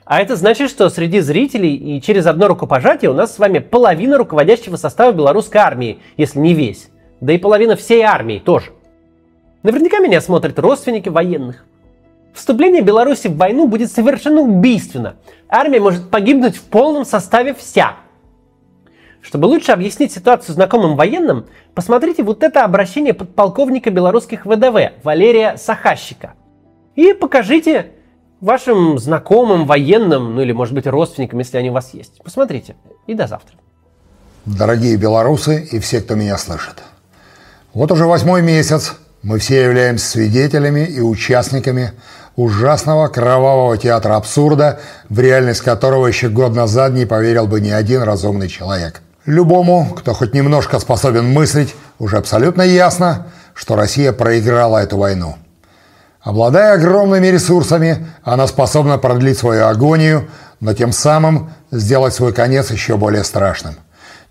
А 0.05 0.23
это 0.23 0.37
значит, 0.37 0.71
что 0.71 0.89
среди 0.89 1.19
зрителей 1.19 1.75
и 1.75 2.01
через 2.01 2.27
одно 2.27 2.47
рукопожатие 2.47 3.11
у 3.11 3.15
нас 3.15 3.35
с 3.35 3.41
вами 3.41 3.59
половина 3.59 4.19
руководящего 4.19 4.77
состава 4.77 5.11
белорусской 5.11 5.61
армии, 5.61 5.99
если 6.17 6.39
не 6.39 6.55
весь. 6.55 6.91
Да 7.21 7.33
и 7.33 7.39
половина 7.39 7.75
всей 7.75 8.03
армии 8.03 8.39
тоже. 8.39 8.67
Наверняка 9.65 9.99
меня 9.99 10.21
смотрят 10.21 10.61
родственники 10.61 11.09
военных. 11.09 11.65
Вступление 12.33 12.83
Беларуси 12.83 13.27
в 13.27 13.37
войну 13.37 13.67
будет 13.67 13.91
совершенно 13.91 14.43
убийственно. 14.43 15.17
Армия 15.49 15.81
может 15.81 16.09
погибнуть 16.09 16.57
в 16.57 16.63
полном 16.63 17.05
составе 17.05 17.53
вся. 17.53 17.97
Чтобы 19.23 19.47
лучше 19.47 19.73
объяснить 19.73 20.13
ситуацию 20.13 20.55
знакомым 20.55 20.97
военным, 20.97 21.47
посмотрите 21.75 22.23
вот 22.23 22.43
это 22.43 22.65
обращение 22.65 23.15
подполковника 23.15 23.91
белорусских 23.91 24.47
ВДВ 24.47 25.03
Валерия 25.03 25.57
Сахащика. 25.57 26.35
И 26.97 27.13
покажите 27.13 27.93
вашим 28.41 28.99
знакомым, 28.99 29.67
военным, 29.67 30.35
ну 30.35 30.43
или, 30.43 30.53
может 30.53 30.75
быть, 30.75 30.87
родственникам, 30.87 31.39
если 31.39 31.59
они 31.59 31.71
у 31.71 31.75
вас 31.75 31.93
есть. 31.93 32.23
Посмотрите. 32.23 32.77
И 33.07 33.15
до 33.15 33.27
завтра. 33.27 33.57
Дорогие 34.47 34.97
белорусы 34.97 35.69
и 35.71 35.79
все, 35.79 36.01
кто 36.01 36.15
меня 36.15 36.39
слышит. 36.39 36.83
Вот 37.75 37.93
уже 37.93 38.07
восьмой 38.07 38.43
месяц 38.43 38.97
мы 39.23 39.39
все 39.39 39.65
являемся 39.65 40.07
свидетелями 40.07 40.81
и 40.81 41.01
участниками 41.01 41.93
ужасного 42.37 43.09
кровавого 43.09 43.77
театра 43.77 44.17
абсурда, 44.17 44.81
в 45.11 45.21
реальность 45.21 45.61
которого 45.61 46.07
еще 46.07 46.31
год 46.31 46.55
назад 46.55 46.95
не 46.95 47.05
поверил 47.05 47.47
бы 47.47 47.61
ни 47.61 47.69
один 47.69 48.03
разумный 48.03 48.49
человек. 48.49 49.03
Любому, 49.27 49.95
кто 49.97 50.15
хоть 50.15 50.35
немножко 50.35 50.79
способен 50.79 51.31
мыслить, 51.31 51.75
уже 51.99 52.17
абсолютно 52.17 52.63
ясно, 52.63 53.27
что 53.55 53.77
Россия 53.77 54.13
проиграла 54.13 54.79
эту 54.79 54.97
войну– 54.97 55.37
Обладая 56.21 56.75
огромными 56.75 57.29
ресурсами, 57.29 58.07
она 58.23 58.47
способна 58.47 58.99
продлить 58.99 59.39
свою 59.39 59.67
агонию, 59.67 60.29
но 60.61 60.75
тем 60.75 60.93
самым 60.93 61.51
сделать 61.71 62.15
свой 62.15 62.35
конец 62.35 62.71
еще 62.71 62.99
более 62.99 63.25
страшным. 63.25 63.77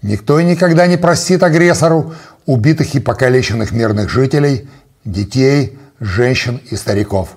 Никто 0.04 0.40
и 0.40 0.44
никогда 0.44 0.86
не 0.86 0.98
простит 0.98 1.42
агрессору 1.42 2.14
убитых 2.46 2.94
и 2.94 3.00
покалеченных 3.00 3.72
мирных 3.72 4.10
жителей, 4.10 4.70
детей, 5.04 5.80
женщин 6.00 6.62
и 6.70 6.76
стариков. 6.76 7.30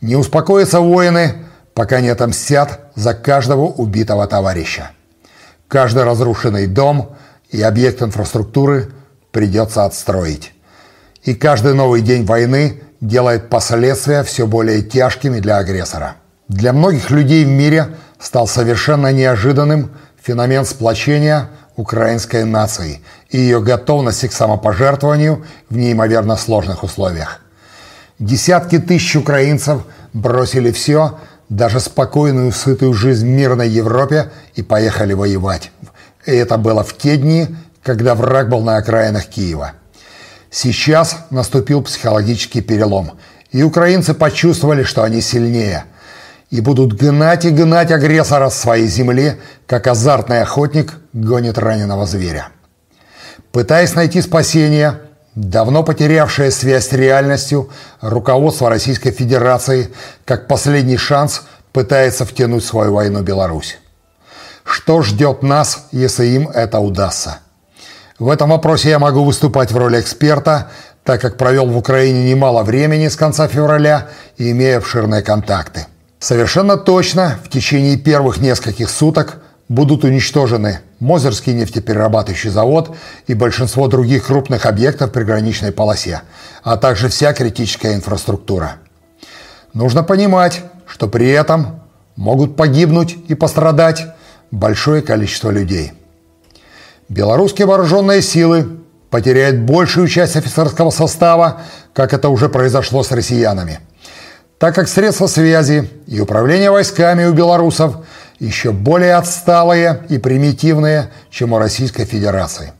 Не 0.00 0.16
успокоятся 0.16 0.80
воины, 0.80 1.34
пока 1.72 2.00
не 2.00 2.08
отомстят 2.08 2.80
за 2.96 3.14
каждого 3.14 3.66
убитого 3.66 4.26
товарища. 4.26 4.90
Каждый 5.68 6.04
разрушенный 6.04 6.66
дом 6.66 7.16
и 7.50 7.62
объект 7.62 8.02
инфраструктуры 8.02 8.90
придется 9.30 9.84
отстроить. 9.84 10.52
И 11.22 11.34
каждый 11.34 11.74
новый 11.74 12.00
день 12.00 12.24
войны– 12.24 12.82
делает 13.00 13.48
последствия 13.48 14.22
все 14.22 14.46
более 14.46 14.82
тяжкими 14.82 15.40
для 15.40 15.58
агрессора. 15.58 16.16
Для 16.48 16.72
многих 16.72 17.10
людей 17.10 17.44
в 17.44 17.48
мире 17.48 17.88
стал 18.18 18.46
совершенно 18.46 19.12
неожиданным 19.12 19.90
феномен 20.20 20.64
сплочения 20.64 21.50
украинской 21.76 22.44
нации 22.44 23.02
и 23.30 23.38
ее 23.38 23.60
готовности 23.60 24.26
к 24.26 24.32
самопожертвованию 24.32 25.44
в 25.68 25.76
неимоверно 25.76 26.36
сложных 26.36 26.82
условиях. 26.82 27.40
Десятки 28.18 28.78
тысяч 28.78 29.14
украинцев 29.14 29.82
бросили 30.12 30.72
все, 30.72 31.18
даже 31.48 31.80
спокойную, 31.80 32.52
сытую 32.52 32.92
жизнь 32.94 33.28
мирной 33.28 33.68
Европе 33.68 34.30
и 34.54 34.62
поехали 34.62 35.14
воевать. 35.14 35.70
И 36.26 36.32
это 36.32 36.58
было 36.58 36.84
в 36.84 36.96
те 36.96 37.16
дни, 37.16 37.48
когда 37.82 38.14
враг 38.14 38.48
был 38.48 38.60
на 38.60 38.76
окраинах 38.76 39.26
Киева. 39.26 39.72
Сейчас 40.50 41.26
наступил 41.30 41.82
психологический 41.82 42.60
перелом, 42.60 43.12
и 43.50 43.62
украинцы 43.62 44.14
почувствовали, 44.14 44.82
что 44.82 45.02
они 45.02 45.20
сильнее, 45.20 45.84
и 46.50 46.60
будут 46.60 46.94
гнать 46.94 47.44
и 47.44 47.50
гнать 47.50 47.90
агрессора 47.90 48.50
с 48.50 48.58
своей 48.58 48.86
земли, 48.86 49.34
как 49.66 49.86
азартный 49.86 50.42
охотник 50.42 50.94
гонит 51.12 51.58
раненого 51.58 52.06
зверя. 52.06 52.48
Пытаясь 53.52 53.94
найти 53.94 54.20
спасение, 54.20 55.00
давно 55.38 55.84
потерявшее 55.84 56.50
связь 56.50 56.88
с 56.88 56.92
реальностью, 56.92 57.70
руководство 58.00 58.68
Российской 58.68 59.12
Федерации, 59.12 59.90
как 60.24 60.48
последний 60.48 60.96
шанс, 60.96 61.42
пытается 61.72 62.24
втянуть 62.24 62.64
в 62.64 62.66
свою 62.66 62.94
войну 62.94 63.22
Беларусь. 63.22 63.78
Что 64.64 65.02
ждет 65.02 65.42
нас, 65.42 65.86
если 65.92 66.26
им 66.26 66.48
это 66.48 66.80
удастся? 66.80 67.38
В 68.18 68.30
этом 68.30 68.50
вопросе 68.50 68.90
я 68.90 68.98
могу 68.98 69.22
выступать 69.24 69.70
в 69.70 69.76
роли 69.76 70.00
эксперта, 70.00 70.70
так 71.04 71.20
как 71.20 71.36
провел 71.36 71.66
в 71.66 71.76
Украине 71.76 72.28
немало 72.28 72.64
времени 72.64 73.06
с 73.06 73.16
конца 73.16 73.46
февраля 73.46 74.08
и 74.36 74.50
имея 74.50 74.78
обширные 74.78 75.22
контакты. 75.22 75.86
Совершенно 76.18 76.76
точно 76.76 77.38
в 77.44 77.48
течение 77.48 77.96
первых 77.96 78.38
нескольких 78.38 78.90
суток 78.90 79.38
будут 79.68 80.04
уничтожены 80.04 80.80
Мозерский 80.98 81.52
нефтеперерабатывающий 81.52 82.50
завод 82.50 82.96
и 83.26 83.34
большинство 83.34 83.86
других 83.86 84.26
крупных 84.26 84.66
объектов 84.66 85.10
в 85.10 85.12
приграничной 85.12 85.72
полосе, 85.72 86.22
а 86.62 86.76
также 86.76 87.08
вся 87.08 87.32
критическая 87.32 87.94
инфраструктура. 87.94 88.76
Нужно 89.74 90.02
понимать, 90.02 90.62
что 90.86 91.06
при 91.06 91.28
этом 91.28 91.80
могут 92.16 92.56
погибнуть 92.56 93.16
и 93.28 93.34
пострадать 93.34 94.06
большое 94.50 95.02
количество 95.02 95.50
людей. 95.50 95.92
Белорусские 97.08 97.66
вооруженные 97.66 98.22
силы 98.22 98.80
потеряют 99.10 99.60
большую 99.60 100.08
часть 100.08 100.36
офицерского 100.36 100.90
состава, 100.90 101.62
как 101.92 102.12
это 102.12 102.28
уже 102.28 102.48
произошло 102.48 103.02
с 103.02 103.12
россиянами. 103.12 103.80
Так 104.58 104.74
как 104.74 104.88
средства 104.88 105.28
связи 105.28 105.88
и 106.06 106.20
управления 106.20 106.70
войсками 106.70 107.24
у 107.24 107.32
белорусов 107.32 107.98
еще 108.38 108.72
более 108.72 109.14
отсталые 109.14 110.04
и 110.08 110.18
примитивные, 110.18 111.10
чем 111.30 111.52
у 111.52 111.58
Российской 111.58 112.04
Федерации. 112.04 112.72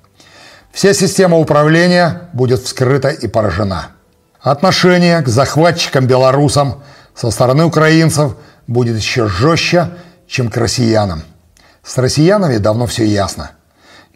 Вся 0.72 0.92
система 0.94 1.38
управления 1.38 2.28
будет 2.32 2.62
вскрыта 2.62 3.08
и 3.08 3.26
поражена. 3.26 3.88
Отношение 4.40 5.20
к 5.22 5.28
захватчикам-белорусам 5.28 6.82
со 7.14 7.30
стороны 7.30 7.64
украинцев 7.64 8.36
будет 8.66 8.96
еще 8.96 9.26
жестче, 9.26 9.90
чем 10.26 10.50
к 10.50 10.56
россиянам. 10.56 11.22
С 11.82 11.98
россиянами 11.98 12.58
давно 12.58 12.86
все 12.86 13.04
ясно– 13.04 13.52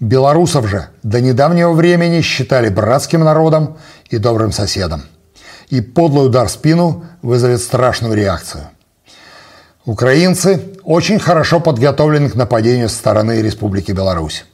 Белорусов 0.03 0.67
же 0.67 0.89
до 1.05 1.21
недавнего 1.21 1.73
времени 1.73 2.23
считали 2.23 2.69
братским 2.69 3.23
народом 3.23 3.79
и 4.11 4.19
добрым 4.19 4.51
соседом. 4.51 5.05
И 5.69 5.81
подлый 5.81 6.27
удар 6.27 6.49
в 6.49 6.51
спину 6.51 7.05
вызовет 7.23 7.61
страшную 7.61 8.15
реакцию. 8.15 8.65
Украинцы 9.85 10.75
очень 10.85 11.19
хорошо 11.19 11.59
подготовлены 11.59 12.31
к 12.31 12.37
нападению 12.37 12.89
со 12.89 12.97
стороны 12.97 13.43
Республики 13.43 13.91
Беларусь. 13.91 14.45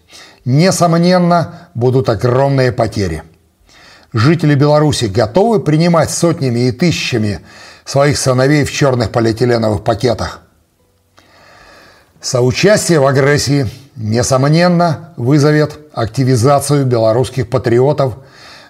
Несомненно, 0.46 1.68
будут 1.74 2.08
огромные 2.08 2.72
потери. 2.72 3.22
Жители 4.14 4.54
Беларуси 4.54 5.04
готовы 5.04 5.60
принимать 5.60 6.10
сотнями 6.10 6.60
и 6.60 6.72
тысячами 6.72 7.40
своих 7.84 8.16
сыновей 8.16 8.64
в 8.64 8.72
черных 8.72 9.12
полиэтиленовых 9.12 9.84
пакетах. 9.84 10.40
Соучастие 12.22 12.98
в 12.98 13.06
агрессии 13.06 13.68
несомненно, 13.96 15.10
вызовет 15.18 15.78
активизацию 15.92 16.86
белорусских 16.86 17.50
патриотов, 17.50 18.14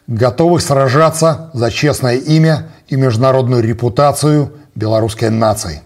готовых 0.09 0.61
сражаться 0.61 1.51
за 1.53 1.71
честное 1.71 2.17
имя 2.17 2.69
и 2.89 2.97
международную 2.97 3.63
репутацию 3.63 4.53
белорусской 4.75 5.31
нации. 5.31 5.83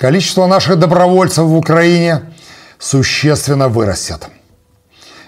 Количество 0.00 0.46
наших 0.46 0.78
добровольцев 0.78 1.44
в 1.44 1.54
Украине 1.54 2.22
существенно 2.78 3.68
вырастет. 3.68 4.28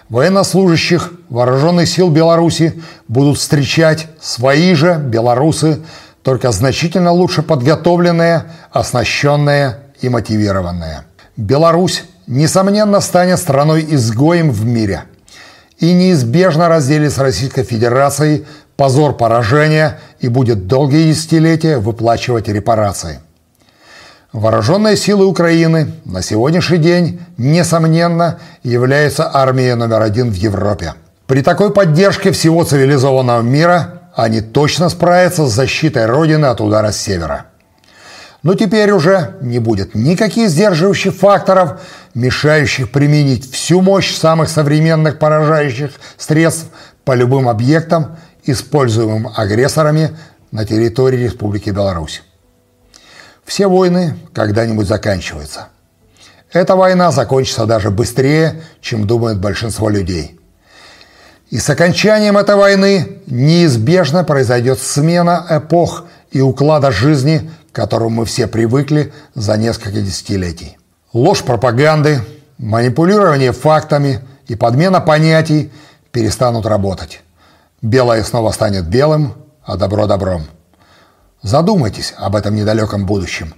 Военнослужащих 0.08 1.12
вооруженных 1.28 1.86
сил 1.86 2.08
Беларуси 2.08 2.82
будут 3.06 3.36
встречать 3.36 4.06
свои 4.18 4.72
же 4.72 4.94
белорусы 4.94 5.82
только 6.22 6.52
значительно 6.52 7.12
лучше 7.12 7.42
подготовленные, 7.42 8.44
оснащенные 8.70 9.80
и 10.00 10.08
мотивированные. 10.08 11.02
Беларусь, 11.36 12.04
несомненно, 12.26 13.00
станет 13.00 13.40
страной-изгоем 13.40 14.50
в 14.50 14.64
мире 14.64 15.02
и 15.80 15.92
неизбежно 15.92 16.68
разделит 16.68 17.12
с 17.12 17.18
Российской 17.18 17.64
Федерацией 17.64 18.46
позор 18.76 19.18
поражения 19.18 20.00
и 20.20 20.28
будет 20.28 20.66
долгие 20.66 21.10
десятилетия 21.12 21.76
выплачивать 21.76 22.48
репарации. 22.48 23.20
Вооруженные 24.32 24.96
силы 24.96 25.26
Украины 25.26 25.92
на 26.06 26.22
сегодняшний 26.22 26.78
день, 26.78 27.20
несомненно, 27.36 28.38
являются 28.62 29.30
армией 29.30 29.74
номер 29.74 30.00
один 30.00 30.30
в 30.30 30.34
Европе. 30.34 30.94
При 31.26 31.42
такой 31.42 31.70
поддержке 31.70 32.32
всего 32.32 32.64
цивилизованного 32.64 33.42
мира 33.42 34.00
они 34.14 34.40
точно 34.40 34.88
справятся 34.88 35.46
с 35.46 35.52
защитой 35.52 36.06
Родины 36.06 36.46
от 36.46 36.62
удара 36.62 36.92
с 36.92 36.96
севера. 36.96 37.46
Но 38.42 38.54
теперь 38.54 38.90
уже 38.92 39.36
не 39.42 39.58
будет 39.58 39.94
никаких 39.94 40.48
сдерживающих 40.48 41.14
факторов, 41.14 41.82
мешающих 42.14 42.90
применить 42.90 43.52
всю 43.52 43.82
мощь 43.82 44.16
самых 44.16 44.48
современных 44.48 45.18
поражающих 45.18 45.92
средств 46.16 46.68
по 47.04 47.14
любым 47.14 47.50
объектам, 47.50 48.16
используемым 48.44 49.28
агрессорами 49.36 50.16
на 50.50 50.64
территории 50.64 51.18
Республики 51.18 51.68
Беларусь. 51.68 52.22
Все 53.44 53.68
войны 53.68 54.16
когда-нибудь 54.32 54.86
заканчиваются. 54.86 55.68
Эта 56.52 56.76
война 56.76 57.10
закончится 57.10 57.66
даже 57.66 57.90
быстрее, 57.90 58.62
чем 58.80 59.06
думает 59.06 59.38
большинство 59.38 59.88
людей– 59.88 60.38
и 61.52 61.58
с 61.58 61.68
окончанием 61.68 62.38
этой 62.38 62.56
войны 62.56 63.18
неизбежно 63.26 64.24
произойдет 64.24 64.78
смена 64.80 65.46
эпох 65.50 66.04
и 66.30 66.40
уклада 66.40 66.90
жизни, 66.90 67.50
к 67.70 67.76
которому 67.76 68.08
мы 68.08 68.24
все 68.24 68.46
привыкли 68.46 69.12
за 69.34 69.58
несколько 69.58 70.00
десятилетий. 70.00 70.78
Ложь 71.12 71.42
пропаганды, 71.42 72.22
манипулирование 72.56 73.52
фактами 73.52 74.20
и 74.46 74.54
подмена 74.56 75.02
понятий 75.02 75.70
перестанут 76.10 76.64
работать. 76.64 77.20
Белое 77.82 78.24
снова 78.24 78.50
станет 78.52 78.86
белым, 78.86 79.34
а 79.62 79.76
добро 79.76 80.06
добром. 80.06 80.46
Задумайтесь 81.42 82.14
об 82.16 82.36
этом 82.36 82.54
недалеком 82.54 83.06
будущем. 83.06 83.54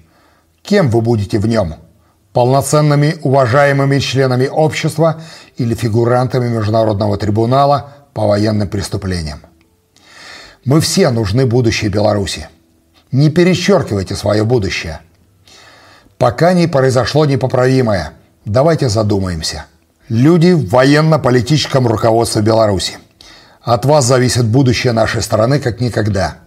Кем 0.62 0.88
вы 0.90 1.01
будете 1.01 1.38
в 1.38 1.47
нем? 1.47 1.77
полноценными 2.35 3.16
уважаемыми 3.23 4.01
членами 4.01 4.49
общества 4.49 5.23
или 5.57 5.75
фигурантами 5.75 6.49
Международного 6.49 7.16
трибунала 7.16 7.92
по 8.12 8.27
военным 8.27 8.68
преступлениям. 8.68 9.40
Мы 10.64 10.81
все 10.81 11.11
нужны 11.11 11.47
будущей 11.47 11.88
Беларуси. 11.88 12.49
Не 13.12 13.31
перечеркивайте 13.31 14.16
свое 14.16 14.44
будущее. 14.44 15.01
Пока 16.18 16.55
не 16.55 16.66
произошло 16.66 17.25
непоправимое, 17.25 18.14
давайте 18.44 18.88
задумаемся. 18.88 19.66
Люди 20.09 20.53
в 20.53 20.68
военно-политическом 20.70 21.87
руководстве 21.87 22.42
Беларуси. 22.42 22.99
От 23.62 23.85
вас 23.85 24.07
зависит 24.07 24.44
будущее 24.44 24.92
нашей 24.92 25.23
страны 25.23 25.61
как 25.61 25.81
никогда. 25.81 26.38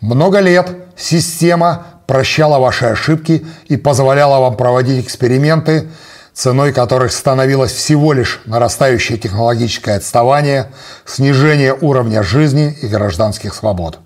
Много 0.00 0.38
лет 0.40 0.70
система 0.96 1.86
прощала 2.06 2.58
ваши 2.58 2.86
ошибки 2.86 3.46
и 3.66 3.76
позволяла 3.76 4.40
вам 4.40 4.56
проводить 4.56 5.04
эксперименты, 5.04 5.88
ценой 6.32 6.72
которых 6.72 7.12
становилось 7.12 7.72
всего 7.72 8.12
лишь 8.12 8.40
нарастающее 8.46 9.18
технологическое 9.18 9.96
отставание, 9.96 10.70
снижение 11.04 11.74
уровня 11.74 12.22
жизни 12.22 12.76
и 12.80 12.86
гражданских 12.86 13.54
свобод. 13.54 13.98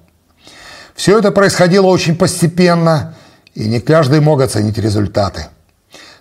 Все 0.95 1.19
это 1.19 1.31
происходило 1.31 1.87
очень 1.87 2.17
постепенно, 2.17 3.15
и 3.55 3.69
не 3.69 3.81
каждый 3.81 4.21
мог 4.21 4.41
оценить 4.41 4.79
результаты. 4.79 5.47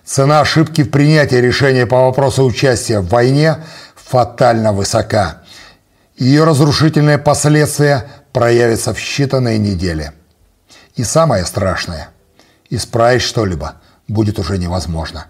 Цена 0.04 0.40
ошибки 0.40 0.82
в 0.82 0.90
принятии 0.90 1.36
решения 1.36 1.86
по 1.86 2.06
вопросу 2.06 2.44
участия 2.44 3.00
в 3.00 3.08
войне 3.08 3.56
фатально 3.94 4.72
высока. 4.72 5.38
Ее 6.18 6.44
разрушительные 6.44 7.18
последствия 7.18 8.06
проявятся 8.32 8.92
в 8.94 8.98
считанные 8.98 9.58
недели– 9.58 10.12
и 10.94 11.04
самое 11.04 11.44
страшное– 11.46 12.10
исправить 12.70 13.22
что-либо 13.22 13.76
будет 14.08 14.38
уже 14.38 14.58
невозможно. 14.58 15.26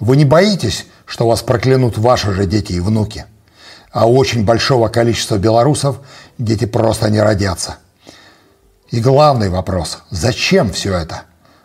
Вы 0.00 0.16
не 0.16 0.24
боитесь, 0.24 0.86
что 1.06 1.26
вас 1.26 1.42
проклянут 1.42 1.96
ваши 1.96 2.32
же 2.32 2.46
дети 2.46 2.72
и 2.72 2.80
внуки? 2.80 3.24
А 3.90 4.06
у 4.06 4.14
очень 4.16 4.44
большого 4.44 4.88
количества 4.88 5.38
белорусов 5.38 6.00
дети 6.36 6.66
просто 6.66 7.08
не 7.08 7.20
родятся. 7.20 7.76
И 8.90 9.00
главный 9.00 9.48
вопрос– 9.48 10.02
зачем 10.10 10.70
все 10.72 10.94
это? 10.94 11.22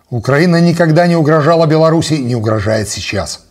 Украина 0.09 0.61
никогда 0.61 1.07
не 1.07 1.15
угрожала 1.15 1.65
Беларуси 1.65 2.13
и 2.13 2.23
не 2.23 2.35
угрожает 2.35 2.87
сейчас– 2.89 3.41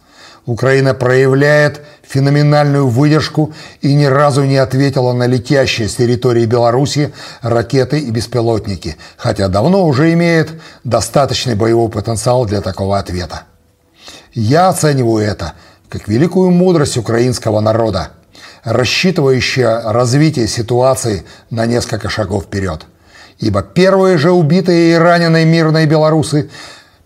Украина 0.50 0.94
проявляет 0.94 1.80
феноменальную 2.02 2.88
выдержку 2.88 3.52
и 3.82 3.94
ни 3.94 4.06
разу 4.06 4.42
не 4.42 4.56
ответила 4.56 5.12
на 5.12 5.28
летящие 5.28 5.88
с 5.88 5.94
территории 5.94 6.44
Беларуси 6.44 7.12
ракеты 7.40 8.00
и 8.00 8.10
беспилотники, 8.10 8.96
хотя 9.16 9.46
давно 9.46 9.86
уже 9.86 10.12
имеет 10.12 10.50
достаточный 10.82 11.54
боевой 11.54 11.88
потенциал 11.88 12.46
для 12.46 12.62
такого 12.62 12.98
ответа. 12.98 13.42
Я 14.32 14.70
оцениваю 14.70 15.24
это 15.24 15.52
как 15.88 16.08
великую 16.08 16.50
мудрость 16.50 16.96
украинского 16.96 17.60
народа, 17.60 18.08
рассчитывающая 18.64 19.92
развитие 19.92 20.48
ситуации 20.48 21.22
на 21.50 21.64
несколько 21.66 22.08
шагов 22.08 22.46
вперед. 22.46 22.86
Ибо 23.38 23.62
первые 23.62 24.18
же 24.18 24.32
убитые 24.32 24.94
и 24.94 24.98
раненые 24.98 25.44
мирные 25.44 25.86
белорусы 25.86 26.50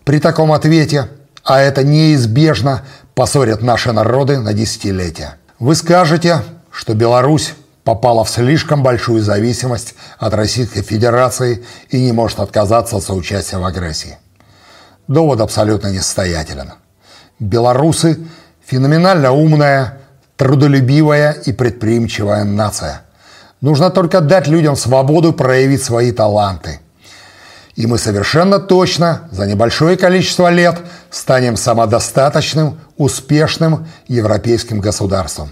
при 0.03 0.19
таком 0.19 0.51
ответе, 0.51 1.09
а 1.43 1.61
это 1.61 1.83
неизбежно, 1.83 2.81
поссорят 3.15 3.61
наши 3.61 3.91
народы 3.93 4.39
на 4.39 4.53
десятилетия. 4.53 5.35
Вы 5.57 5.73
скажете, 5.75 6.41
что 6.69 6.93
Беларусь 6.93 7.53
попала 7.85 8.25
в 8.25 8.29
слишком 8.29 8.83
большую 8.83 9.23
зависимость 9.23 9.95
от 10.19 10.33
Российской 10.33 10.81
Федерации 10.81 11.63
и 11.89 12.01
не 12.01 12.11
может 12.11 12.39
отказаться 12.39 12.97
от 12.97 13.03
соучастия 13.03 13.57
в 13.57 13.65
агрессии. 13.65 14.17
Довод 15.07 15.39
абсолютно 15.39 15.87
несостоятелен. 15.87 16.73
Белорусы– 17.39 18.19
феноменально 18.65 19.31
умная, 19.31 19.99
трудолюбивая 20.35 21.31
и 21.31 21.53
предприимчивая 21.53 22.43
нация. 22.43 23.03
Нужно 23.61 23.91
только 23.91 24.19
дать 24.19 24.47
людям 24.47 24.75
свободу 24.75 25.31
проявить 25.31 25.83
свои 25.83 26.11
таланты– 26.11 26.79
и 27.75 27.87
мы 27.87 27.97
совершенно 27.97 28.59
точно 28.59 29.27
за 29.31 29.45
небольшое 29.45 29.97
количество 29.97 30.49
лет 30.49 30.79
станем 31.09 31.57
самодостаточным, 31.57 32.79
успешным 32.97 33.87
европейским 34.07 34.79
государством. 34.79 35.49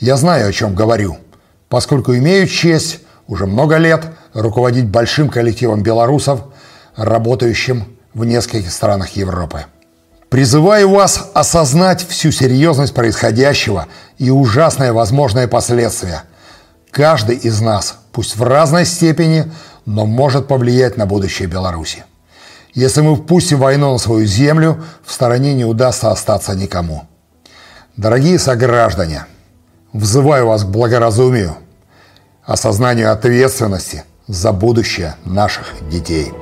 Я 0.00 0.16
знаю, 0.16 0.48
о 0.48 0.52
чем 0.52 0.74
говорю, 0.74 1.18
поскольку 1.68 2.14
имею 2.14 2.48
честь 2.48 3.00
уже 3.28 3.46
много 3.46 3.76
лет 3.76 4.04
руководить 4.34 4.86
большим 4.86 5.28
коллективом 5.28 5.82
белорусов, 5.82 6.40
работающим 6.96 7.84
в 8.12 8.24
нескольких 8.24 8.72
странах 8.72 9.10
Европы. 9.10 9.66
Призываю 10.28 10.90
вас 10.90 11.30
осознать 11.34 12.06
всю 12.06 12.32
серьезность 12.32 12.94
происходящего 12.94 13.86
и 14.18 14.30
ужасные 14.30 14.92
возможные 14.92 15.46
последствия. 15.46 16.22
Каждый 16.90 17.36
из 17.36 17.60
нас, 17.60 17.96
пусть 18.12 18.36
в 18.36 18.42
разной 18.42 18.84
степени, 18.86 19.50
но 19.86 20.04
может 20.04 20.48
повлиять 20.48 20.96
на 20.96 21.06
будущее 21.06 21.48
Беларуси. 21.48 22.04
Если 22.74 23.00
мы 23.00 23.16
впустим 23.16 23.58
войну 23.58 23.92
на 23.92 23.98
свою 23.98 24.26
землю, 24.26 24.84
в 25.04 25.12
стороне 25.12 25.54
не 25.54 25.64
удастся 25.64 26.10
остаться 26.10 26.54
никому. 26.54 27.04
Дорогие 27.96 28.38
сограждане, 28.38 29.24
взываю 29.94 30.48
вас 30.48 30.64
к 30.64 30.68
благоразумию, 30.68 31.56
осознанию 32.44 33.10
ответственности 33.10 34.04
за 34.26 34.52
будущее 34.52 35.14
наших 35.24 35.72
детей. 35.88 36.32